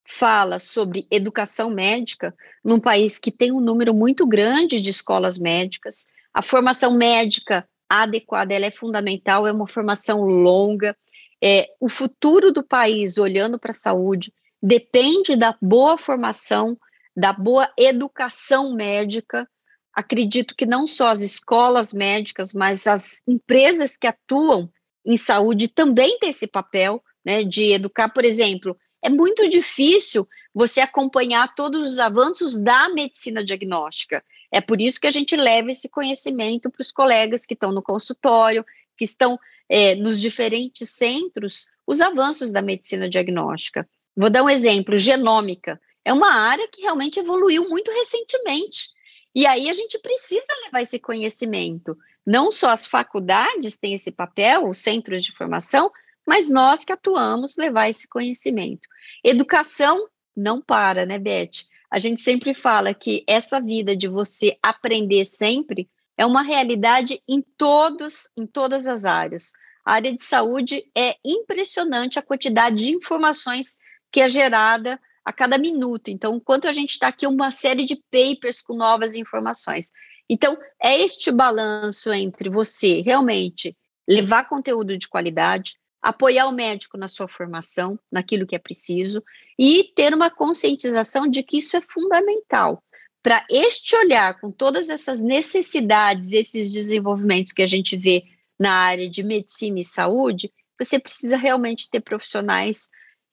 [0.09, 6.07] fala sobre educação médica num país que tem um número muito grande de escolas médicas,
[6.33, 10.97] a formação médica adequada ela é fundamental, é uma formação longa.
[11.43, 14.33] É, o futuro do país, olhando para a saúde,
[14.63, 16.79] depende da boa formação,
[17.17, 19.49] da boa educação médica
[19.97, 24.71] acredito que não só as escolas médicas, mas as empresas que atuam
[25.07, 28.11] em saúde também têm esse papel né, de educar.
[28.11, 34.23] Por exemplo, é muito difícil você acompanhar todos os avanços da medicina diagnóstica.
[34.53, 37.83] É por isso que a gente leva esse conhecimento para os colegas que estão no
[37.83, 38.67] consultório,
[38.99, 43.89] que estão é, nos diferentes centros, os avanços da medicina diagnóstica.
[44.17, 45.81] Vou dar um exemplo: genômica.
[46.05, 48.91] É uma área que realmente evoluiu muito recentemente.
[49.35, 51.97] E aí a gente precisa levar esse conhecimento.
[52.25, 55.91] Não só as faculdades têm esse papel, os centros de formação,
[56.27, 58.89] mas nós que atuamos levar esse conhecimento.
[59.23, 61.67] Educação não para, né, Beth?
[61.91, 67.43] A gente sempre fala que essa vida de você aprender sempre é uma realidade em
[67.57, 69.53] todos, em todas as áreas.
[69.85, 73.79] A área de saúde é impressionante a quantidade de informações
[74.11, 76.09] que é gerada a cada minuto.
[76.09, 79.91] Então, enquanto a gente está aqui, uma série de papers com novas informações.
[80.29, 83.77] Então, é este balanço entre você realmente
[84.09, 89.23] levar conteúdo de qualidade, apoiar o médico na sua formação, naquilo que é preciso,
[89.59, 92.83] e ter uma conscientização de que isso é fundamental.
[93.27, 98.23] Para este olhar com todas essas necessidades, esses desenvolvimentos que a gente vê
[98.57, 102.89] na área de medicina e saúde, você precisa realmente ter profissionais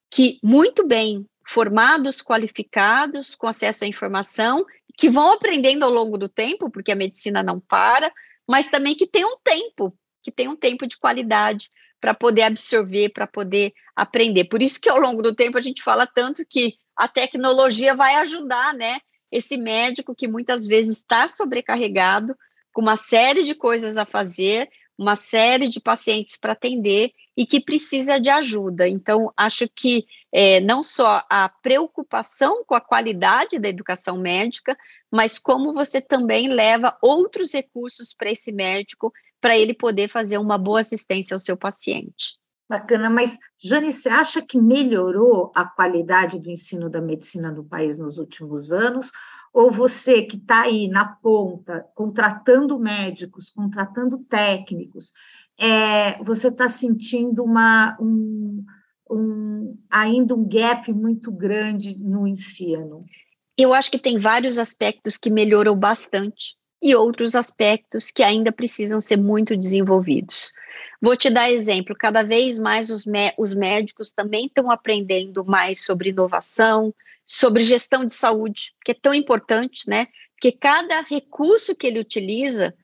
[0.10, 4.66] que muito bem formados, qualificados, com acesso à informação,
[4.98, 8.12] que vão aprendendo ao longo do tempo, porque a medicina não para,
[8.50, 11.70] mas também que tem um tempo, que tem um tempo de qualidade
[12.02, 14.46] para poder absorver, para poder aprender.
[14.46, 18.16] Por isso que ao longo do tempo a gente fala tanto que a tecnologia vai
[18.16, 18.98] ajudar, né?
[19.34, 22.38] Esse médico que muitas vezes está sobrecarregado,
[22.71, 27.59] com uma série de coisas a fazer, uma série de pacientes para atender e que
[27.59, 28.88] precisa de ajuda.
[28.88, 34.77] Então, acho que é, não só a preocupação com a qualidade da educação médica,
[35.11, 39.11] mas como você também leva outros recursos para esse médico,
[39.41, 42.38] para ele poder fazer uma boa assistência ao seu paciente.
[42.74, 47.99] Bacana, mas Jane, você acha que melhorou a qualidade do ensino da medicina no país
[47.99, 49.11] nos últimos anos?
[49.53, 55.11] Ou você que está aí na ponta, contratando médicos, contratando técnicos,
[55.55, 58.65] é, você está sentindo uma, um,
[59.07, 63.05] um, ainda um gap muito grande no ensino?
[63.55, 68.99] Eu acho que tem vários aspectos que melhoram bastante e outros aspectos que ainda precisam
[68.99, 70.51] ser muito desenvolvidos.
[71.01, 73.05] Vou te dar exemplo: cada vez mais os,
[73.38, 76.93] os médicos também estão aprendendo mais sobre inovação,
[77.25, 80.07] sobre gestão de saúde, que é tão importante, né?
[80.36, 82.75] Porque cada recurso que ele utiliza,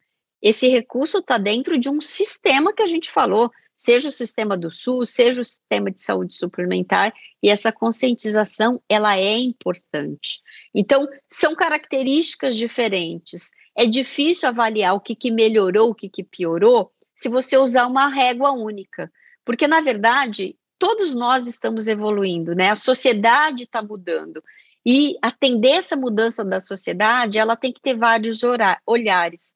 [0.42, 4.72] esse recurso está dentro de um sistema que a gente falou, seja o sistema do
[4.72, 10.42] SUS, seja o sistema de saúde suplementar, e essa conscientização, ela é importante.
[10.74, 13.52] Então, são características diferentes.
[13.82, 18.10] É difícil avaliar o que, que melhorou, o que, que piorou, se você usar uma
[18.10, 19.10] régua única.
[19.46, 22.72] Porque, na verdade, todos nós estamos evoluindo, né?
[22.72, 24.44] A sociedade está mudando.
[24.86, 28.42] E atender essa mudança da sociedade, ela tem que ter vários
[28.86, 29.56] olhares.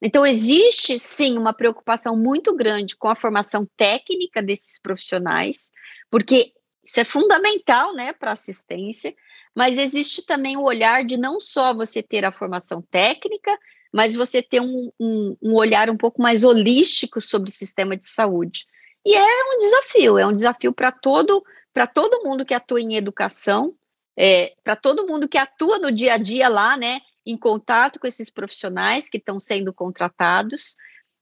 [0.00, 5.72] Então, existe sim uma preocupação muito grande com a formação técnica desses profissionais,
[6.08, 6.52] porque
[6.84, 9.12] isso é fundamental né, para a assistência,
[9.54, 13.56] mas existe também o olhar de não só você ter a formação técnica,
[13.92, 18.08] mas você ter um, um, um olhar um pouco mais holístico sobre o sistema de
[18.08, 18.66] saúde.
[19.06, 21.44] E é um desafio, é um desafio para todo
[21.74, 23.74] para todo mundo que atua em educação,
[24.16, 28.06] é, para todo mundo que atua no dia a dia lá, né, em contato com
[28.06, 30.76] esses profissionais que estão sendo contratados,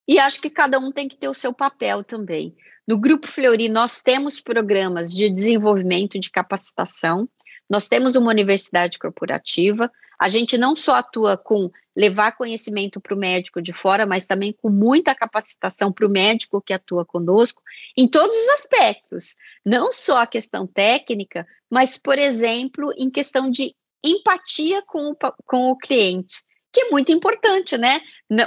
[0.07, 2.55] e acho que cada um tem que ter o seu papel também.
[2.87, 7.27] No Grupo Fleury, nós temos programas de desenvolvimento de capacitação,
[7.73, 13.19] nós temos uma universidade corporativa, a gente não só atua com levar conhecimento para o
[13.19, 17.63] médico de fora, mas também com muita capacitação para o médico que atua conosco,
[17.97, 23.75] em todos os aspectos, não só a questão técnica, mas, por exemplo, em questão de
[24.05, 25.17] empatia com o,
[25.47, 28.01] com o cliente que é muito importante, né?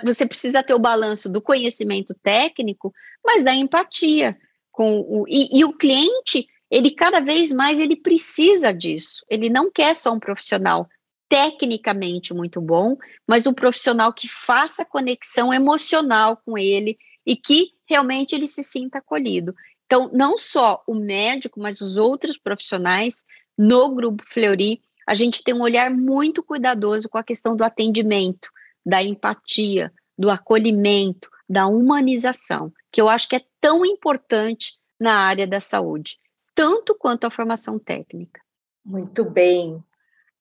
[0.04, 2.92] Você precisa ter o balanço do conhecimento técnico,
[3.24, 4.36] mas da empatia
[4.72, 9.26] com o e, e, o cliente, ele cada vez mais ele precisa disso.
[9.30, 10.88] Ele não quer só um profissional
[11.28, 12.96] tecnicamente muito bom,
[13.28, 19.00] mas um profissional que faça conexão emocional com ele e que realmente ele se sinta
[19.00, 19.54] acolhido.
[19.86, 23.24] Então, não só o médico, mas os outros profissionais
[23.58, 28.50] no grupo Fleury a gente tem um olhar muito cuidadoso com a questão do atendimento,
[28.84, 35.46] da empatia, do acolhimento, da humanização, que eu acho que é tão importante na área
[35.46, 36.18] da saúde,
[36.56, 38.42] tanto quanto a formação técnica.
[38.84, 39.84] Muito bem.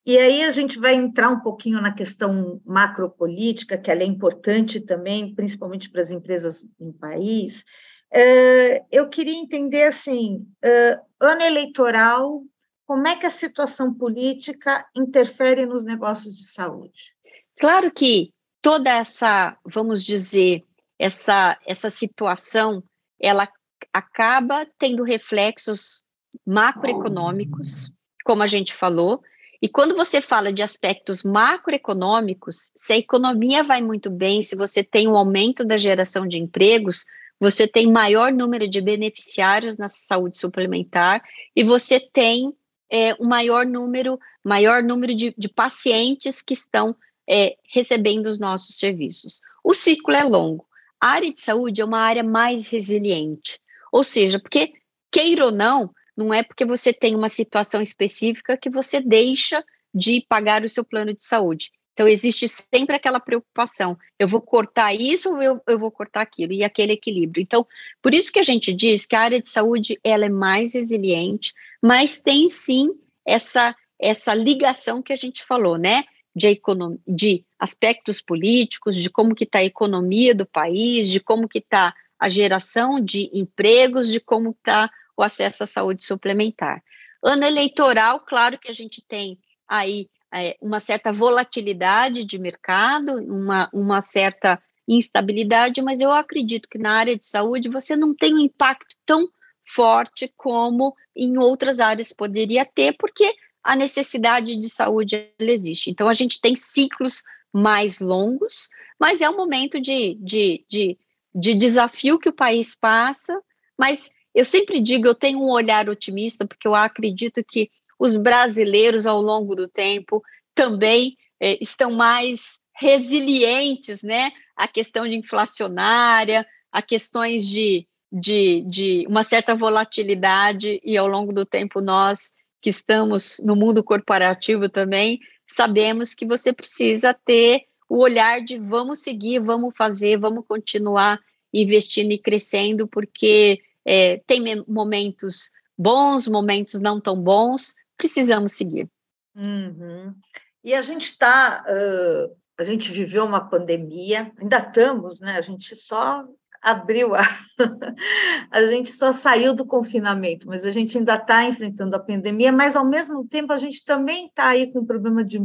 [0.07, 4.79] E aí a gente vai entrar um pouquinho na questão macropolítica, que ela é importante
[4.81, 7.65] também, principalmente para as empresas no país.
[8.13, 12.43] É, eu queria entender assim, é, ano eleitoral
[12.87, 17.15] como é que a situação política interfere nos negócios de saúde?
[17.59, 20.63] Claro que toda essa, vamos dizer,
[20.99, 22.83] essa, essa situação,
[23.19, 23.49] ela
[23.93, 26.04] acaba tendo reflexos
[26.47, 27.93] macroeconômicos,
[28.25, 29.23] como a gente falou,
[29.65, 34.85] e quando você fala de aspectos macroeconômicos, se a economia vai muito bem, se você
[34.85, 37.07] tem um aumento da geração de empregos,
[37.41, 41.23] você tem maior número de beneficiários na saúde suplementar
[41.57, 42.53] e você tem
[42.91, 46.95] é, um maior número, maior número de, de pacientes que estão
[47.27, 49.41] é, recebendo os nossos serviços.
[49.65, 50.67] O ciclo é longo.
[51.01, 53.59] A área de saúde é uma área mais resiliente,
[53.91, 54.75] ou seja, porque,
[55.11, 60.25] queira ou não, não é porque você tem uma situação específica que você deixa de
[60.29, 61.71] pagar o seu plano de saúde.
[61.95, 66.53] Então, existe sempre aquela preocupação: eu vou cortar isso ou eu, eu vou cortar aquilo,
[66.53, 67.41] e aquele equilíbrio.
[67.41, 67.67] Então,
[68.03, 71.55] por isso que a gente diz que a área de saúde ela é mais resiliente,
[71.81, 72.91] mas tem sim
[73.25, 76.05] essa, essa ligação que a gente falou, né?
[76.37, 76.61] De,
[77.07, 81.95] de aspectos políticos, de como que está a economia do país, de como que está
[82.19, 86.83] a geração de empregos, de como está o acesso à saúde suplementar.
[87.23, 89.39] Ano eleitoral, claro que a gente tem
[89.69, 96.79] aí é, uma certa volatilidade de mercado, uma, uma certa instabilidade, mas eu acredito que
[96.79, 99.29] na área de saúde você não tem um impacto tão
[99.67, 105.91] forte como em outras áreas poderia ter, porque a necessidade de saúde existe.
[105.91, 108.69] Então, a gente tem ciclos mais longos,
[109.01, 110.99] mas é um momento de, de, de,
[111.35, 113.41] de desafio que o país passa,
[113.79, 119.07] mas eu sempre digo, eu tenho um olhar otimista, porque eu acredito que os brasileiros,
[119.07, 120.23] ao longo do tempo,
[120.55, 124.33] também é, estão mais resilientes, né?
[124.57, 131.33] A questão de inflacionária, a questões de, de, de uma certa volatilidade, e ao longo
[131.33, 137.99] do tempo nós que estamos no mundo corporativo também, sabemos que você precisa ter o
[137.99, 141.21] olhar de vamos seguir, vamos fazer, vamos continuar
[141.53, 148.89] investindo e crescendo, porque é, tem momentos bons, momentos não tão bons, precisamos seguir.
[149.37, 150.15] Uhum.
[150.63, 155.37] E a gente está, uh, a gente viveu uma pandemia, ainda estamos, né?
[155.37, 156.25] A gente só
[156.63, 157.29] abriu a,
[158.51, 162.75] a gente só saiu do confinamento, mas a gente ainda está enfrentando a pandemia, mas
[162.75, 165.39] ao mesmo tempo a gente também está aí com problema de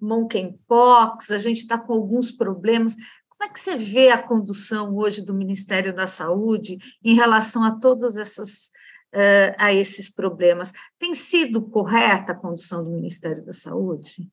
[0.00, 2.96] monkeypox, a gente está com alguns problemas.
[3.42, 7.72] Como é que você vê a condução hoje do Ministério da Saúde em relação a
[7.72, 8.66] todas essas
[9.12, 10.72] uh, a esses problemas.
[10.96, 14.30] Tem sido correta a condução do Ministério da Saúde?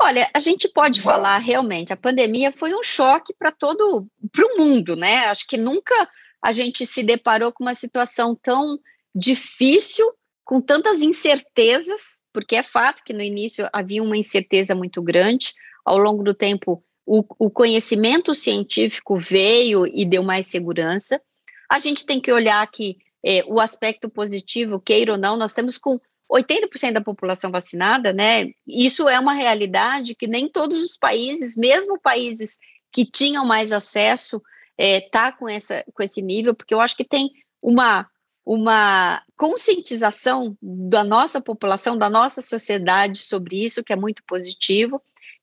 [0.00, 4.56] Olha, a gente pode falar realmente, a pandemia foi um choque para todo, para o
[4.56, 5.26] mundo, né?
[5.26, 5.92] Acho que nunca
[6.40, 8.78] a gente se deparou com uma situação tão
[9.14, 10.10] difícil,
[10.42, 15.52] com tantas incertezas, porque é fato que no início havia uma incerteza muito grande,
[15.84, 21.20] ao longo do tempo o, o conhecimento científico veio e deu mais segurança.
[21.70, 25.78] A gente tem que olhar que é, o aspecto positivo, queira ou não, nós temos
[25.78, 26.00] com
[26.30, 28.50] 80% da população vacinada, né?
[28.66, 32.58] Isso é uma realidade que nem todos os países, mesmo países
[32.90, 34.42] que tinham mais acesso,
[34.76, 37.30] é, tá com, essa, com esse nível, porque eu acho que tem
[37.60, 38.08] uma,
[38.44, 45.02] uma conscientização da nossa população, da nossa sociedade sobre isso, que é muito positivo.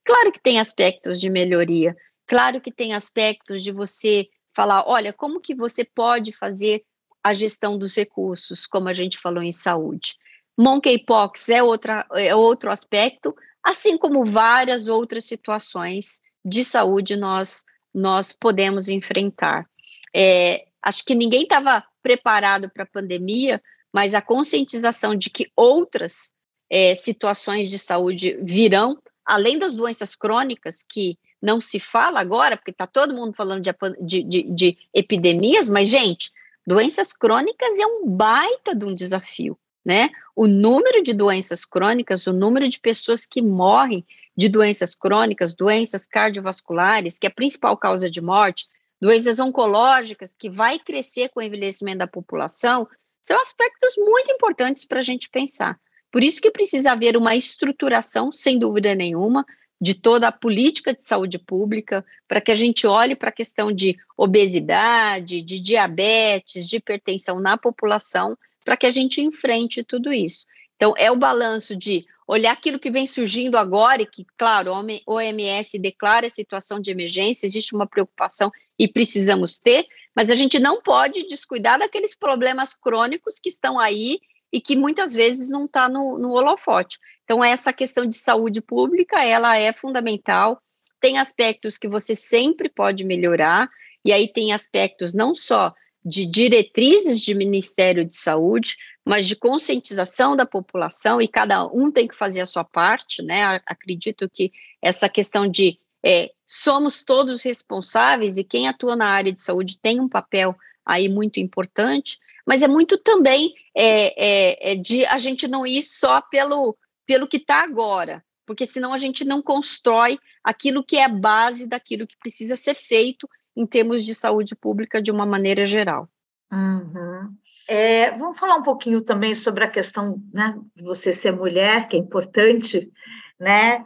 [0.10, 1.95] Claro que tem aspectos de melhoria,
[2.26, 6.84] claro que tem aspectos de você falar, olha, como que você pode fazer
[7.24, 10.16] a gestão dos recursos, como a gente falou em saúde.
[10.57, 18.32] Monkeypox é, outra, é outro aspecto, assim como várias outras situações de saúde nós, nós
[18.32, 19.70] podemos enfrentar.
[20.12, 23.62] É, acho que ninguém estava preparado para a pandemia,
[23.93, 26.34] mas a conscientização de que outras
[26.68, 28.97] é, situações de saúde virão,
[29.30, 33.71] além das doenças crônicas, que não se fala agora, porque está todo mundo falando de,
[34.01, 36.32] de, de, de, epidemias, mas, gente,
[36.65, 40.09] doenças crônicas é um baita de um desafio, né?
[40.36, 44.03] O número de doenças crônicas, o número de pessoas que morrem
[44.36, 48.67] de doenças crônicas, doenças cardiovasculares, que é a principal causa de morte,
[48.99, 52.88] doenças oncológicas, que vai crescer com o envelhecimento da população,
[53.21, 55.80] são aspectos muito importantes para a gente pensar.
[56.12, 59.45] Por isso que precisa haver uma estruturação, sem dúvida nenhuma,
[59.82, 63.72] de toda a política de saúde pública, para que a gente olhe para a questão
[63.72, 70.45] de obesidade, de diabetes, de hipertensão na população, para que a gente enfrente tudo isso.
[70.76, 74.84] Então, é o balanço de olhar aquilo que vem surgindo agora, e que, claro, a
[75.07, 80.60] OMS declara a situação de emergência, existe uma preocupação e precisamos ter, mas a gente
[80.60, 84.20] não pode descuidar daqueles problemas crônicos que estão aí
[84.52, 86.97] e que muitas vezes não está no, no holofote.
[87.24, 90.62] Então, essa questão de saúde pública, ela é fundamental,
[91.00, 93.70] tem aspectos que você sempre pode melhorar,
[94.04, 95.74] e aí tem aspectos não só
[96.04, 98.76] de diretrizes de Ministério de Saúde,
[99.06, 103.62] mas de conscientização da população, e cada um tem que fazer a sua parte, né?
[103.66, 109.41] Acredito que essa questão de é, somos todos responsáveis e quem atua na área de
[109.41, 112.18] saúde tem um papel aí muito importante,
[112.50, 116.76] mas é muito também é, é, é de a gente não ir só pelo
[117.06, 121.68] pelo que está agora, porque senão a gente não constrói aquilo que é a base
[121.68, 126.10] daquilo que precisa ser feito em termos de saúde pública de uma maneira geral.
[126.52, 127.36] Uhum.
[127.68, 131.95] É, vamos falar um pouquinho também sobre a questão né, de você ser mulher, que
[131.95, 132.91] é importante,
[133.39, 133.84] né?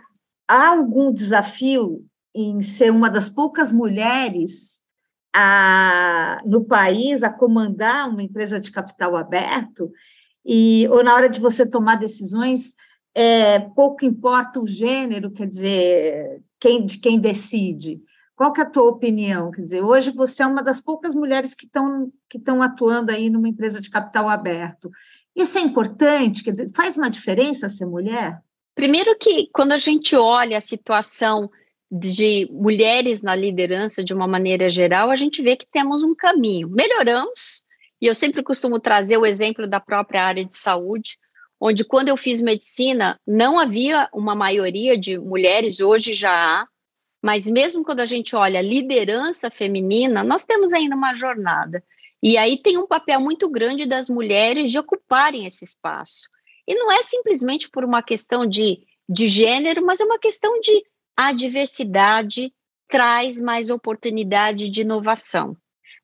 [0.47, 4.82] Há algum desafio em ser uma das poucas mulheres
[5.33, 9.91] a, no país a comandar uma empresa de capital aberto?
[10.45, 12.75] E, ou na hora de você tomar decisões,
[13.15, 18.01] é, pouco importa o gênero, quer dizer, quem, de quem decide.
[18.35, 19.51] Qual que é a tua opinião?
[19.51, 23.29] Quer dizer, hoje você é uma das poucas mulheres que estão que estão atuando aí
[23.29, 24.89] numa empresa de capital aberto.
[25.35, 26.43] Isso é importante?
[26.43, 28.39] Quer dizer, faz uma diferença ser mulher?
[28.75, 31.49] Primeiro que quando a gente olha a situação
[31.95, 36.67] de mulheres na liderança de uma maneira geral, a gente vê que temos um caminho.
[36.67, 37.63] Melhoramos,
[38.01, 41.19] e eu sempre costumo trazer o exemplo da própria área de saúde,
[41.61, 46.67] onde quando eu fiz medicina não havia uma maioria de mulheres, hoje já há,
[47.21, 51.83] mas mesmo quando a gente olha liderança feminina, nós temos ainda uma jornada.
[52.23, 56.27] E aí tem um papel muito grande das mulheres de ocuparem esse espaço.
[56.67, 60.83] E não é simplesmente por uma questão de, de gênero, mas é uma questão de
[61.15, 62.53] a diversidade
[62.87, 65.55] traz mais oportunidade de inovação.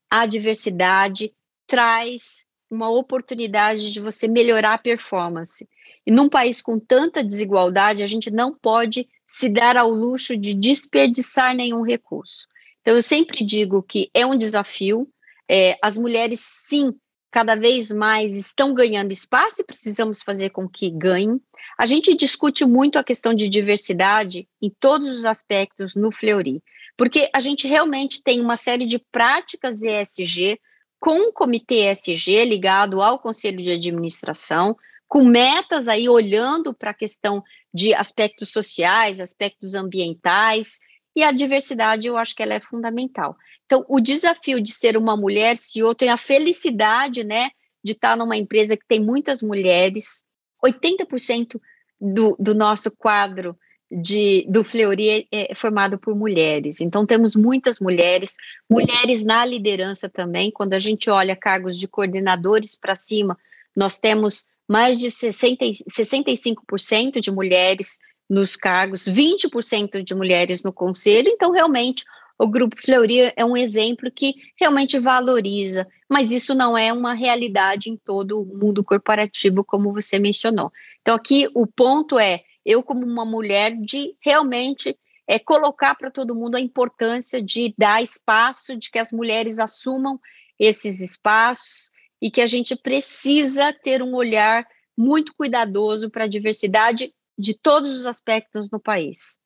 [0.10, 1.34] A diversidade
[1.68, 5.68] traz uma oportunidade de você melhorar a performance.
[6.06, 10.54] E num país com tanta desigualdade, a gente não pode se dar ao luxo de
[10.54, 12.48] desperdiçar nenhum recurso.
[12.82, 15.08] Então, eu sempre digo que é um desafio.
[15.48, 16.94] É, as mulheres, sim,
[17.32, 21.40] cada vez mais estão ganhando espaço e precisamos fazer com que ganhem.
[21.78, 26.64] A gente discute muito a questão de diversidade em todos os aspectos no Fleury,
[26.98, 30.60] porque a gente realmente tem uma série de práticas ESG
[31.00, 34.76] com o comitê ESG ligado ao conselho de administração,
[35.08, 40.80] com metas aí olhando para a questão de aspectos sociais, aspectos ambientais,
[41.16, 43.36] e a diversidade eu acho que ela é fundamental.
[43.66, 47.50] Então, o desafio de ser uma mulher CEO tem a felicidade, né,
[47.84, 50.24] de estar numa empresa que tem muitas mulheres,
[50.64, 51.60] 80%
[52.00, 53.58] do, do nosso quadro
[53.92, 56.80] de, do Fleury é, é, formado por mulheres.
[56.80, 58.36] Então, temos muitas mulheres,
[58.70, 60.52] mulheres na liderança também.
[60.52, 63.38] Quando a gente olha cargos de coordenadores para cima,
[63.76, 68.00] nós temos mais de 60, 65% de mulheres
[68.30, 71.30] nos cargos, 20% de mulheres no conselho.
[71.30, 72.04] Então, realmente,
[72.38, 77.90] o Grupo Fleury é um exemplo que realmente valoriza, mas isso não é uma realidade
[77.90, 80.72] em todo o mundo corporativo, como você mencionou.
[81.02, 86.36] Então, aqui o ponto é eu como uma mulher de realmente é, colocar para todo
[86.36, 90.20] mundo a importância de dar espaço, de que as mulheres assumam
[90.58, 94.68] esses espaços e que a gente precisa ter um olhar
[94.98, 99.40] muito cuidadoso para a diversidade de todos os aspectos no país.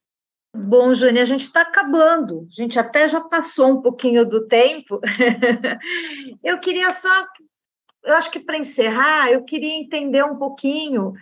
[0.56, 5.00] Bom, Jane, a gente está acabando, a gente até já passou um pouquinho do tempo.
[6.44, 7.10] eu queria só,
[8.04, 11.14] eu acho que para encerrar, eu queria entender um pouquinho.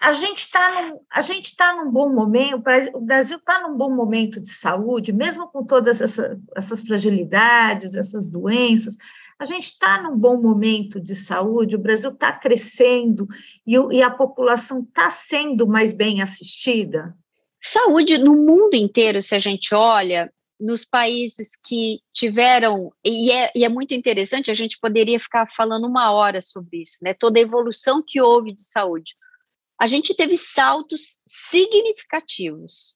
[0.00, 2.62] A gente está num, a gente está num bom momento,
[2.94, 8.30] o Brasil está num bom momento de saúde, mesmo com todas essa, essas fragilidades, essas
[8.30, 8.96] doenças.
[9.38, 13.28] A gente está num bom momento de saúde, o Brasil está crescendo
[13.66, 17.14] e, e a população está sendo mais bem assistida.
[17.60, 23.64] Saúde no mundo inteiro, se a gente olha, nos países que tiveram, e é, e
[23.64, 27.12] é, muito interessante, a gente poderia ficar falando uma hora sobre isso, né?
[27.12, 29.14] Toda a evolução que houve de saúde.
[29.78, 32.94] A gente teve saltos significativos.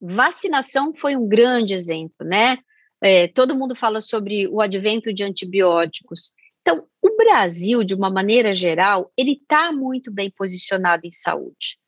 [0.00, 2.58] Vacinação foi um grande exemplo, né?
[3.00, 6.32] É, todo mundo fala sobre o advento de antibióticos.
[6.60, 11.78] Então, o Brasil, de uma maneira geral, ele está muito bem posicionado em saúde.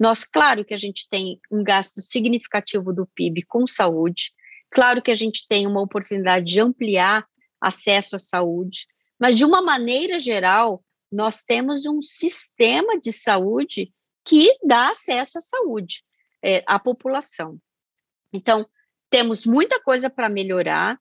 [0.00, 4.32] Nós, claro que a gente tem um gasto significativo do PIB com saúde,
[4.70, 7.26] claro que a gente tem uma oportunidade de ampliar
[7.60, 8.86] acesso à saúde,
[9.20, 13.92] mas de uma maneira geral, nós temos um sistema de saúde
[14.24, 16.02] que dá acesso à saúde
[16.42, 17.58] é, à população.
[18.32, 18.66] Então,
[19.12, 20.98] temos muita coisa para melhorar.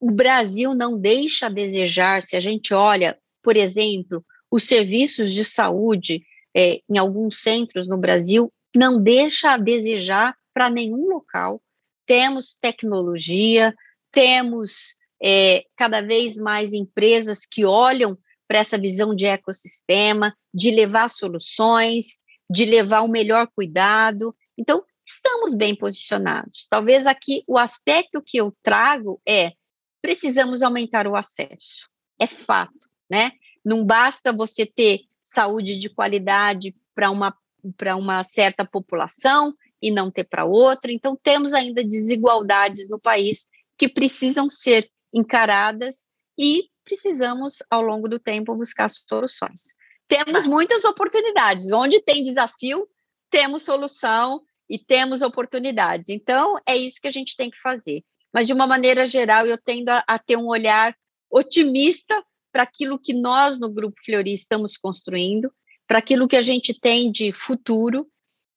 [0.00, 5.44] O Brasil não deixa a desejar, se a gente olha, por exemplo, os serviços de
[5.44, 6.22] saúde
[6.54, 11.62] é, em alguns centros no Brasil, não deixa a desejar para nenhum local.
[12.04, 13.72] Temos tecnologia,
[14.10, 21.08] temos é, cada vez mais empresas que olham para essa visão de ecossistema, de levar
[21.08, 22.18] soluções,
[22.50, 24.34] de levar o melhor cuidado.
[24.58, 26.66] Então, estamos bem posicionados.
[26.68, 29.52] Talvez aqui o aspecto que eu trago é
[30.00, 31.88] precisamos aumentar o acesso.
[32.18, 33.32] É fato, né?
[33.64, 37.36] Não basta você ter saúde de qualidade para uma,
[37.76, 40.92] para uma certa população e não ter para outra.
[40.92, 43.48] Então, temos ainda desigualdades no país
[43.78, 49.76] que precisam ser encaradas e precisamos, ao longo do tempo, buscar soluções.
[50.08, 51.72] Temos muitas oportunidades.
[51.72, 52.88] Onde tem desafio,
[53.30, 54.40] temos solução
[54.72, 56.08] e temos oportunidades.
[56.08, 58.02] Então, é isso que a gente tem que fazer.
[58.32, 60.96] Mas, de uma maneira geral, eu tendo a, a ter um olhar
[61.30, 65.52] otimista para aquilo que nós no Grupo Fleury estamos construindo,
[65.86, 68.08] para aquilo que a gente tem de futuro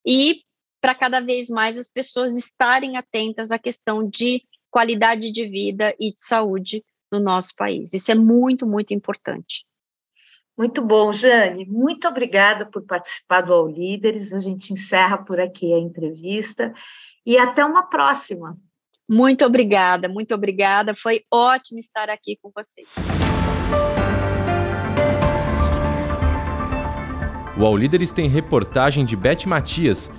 [0.05, 0.41] e
[0.79, 4.41] para cada vez mais as pessoas estarem atentas à questão de
[4.71, 7.93] qualidade de vida e de saúde no nosso país.
[7.93, 9.65] Isso é muito, muito importante.
[10.57, 11.65] Muito bom, Jane.
[11.65, 14.31] Muito obrigada por participar do All Líderes.
[14.31, 16.73] A gente encerra por aqui a entrevista
[17.25, 18.57] e até uma próxima.
[19.07, 20.95] Muito obrigada, muito obrigada.
[20.95, 22.87] Foi ótimo estar aqui com vocês.
[27.57, 30.11] O All Líderes tem reportagem de Beth Matias,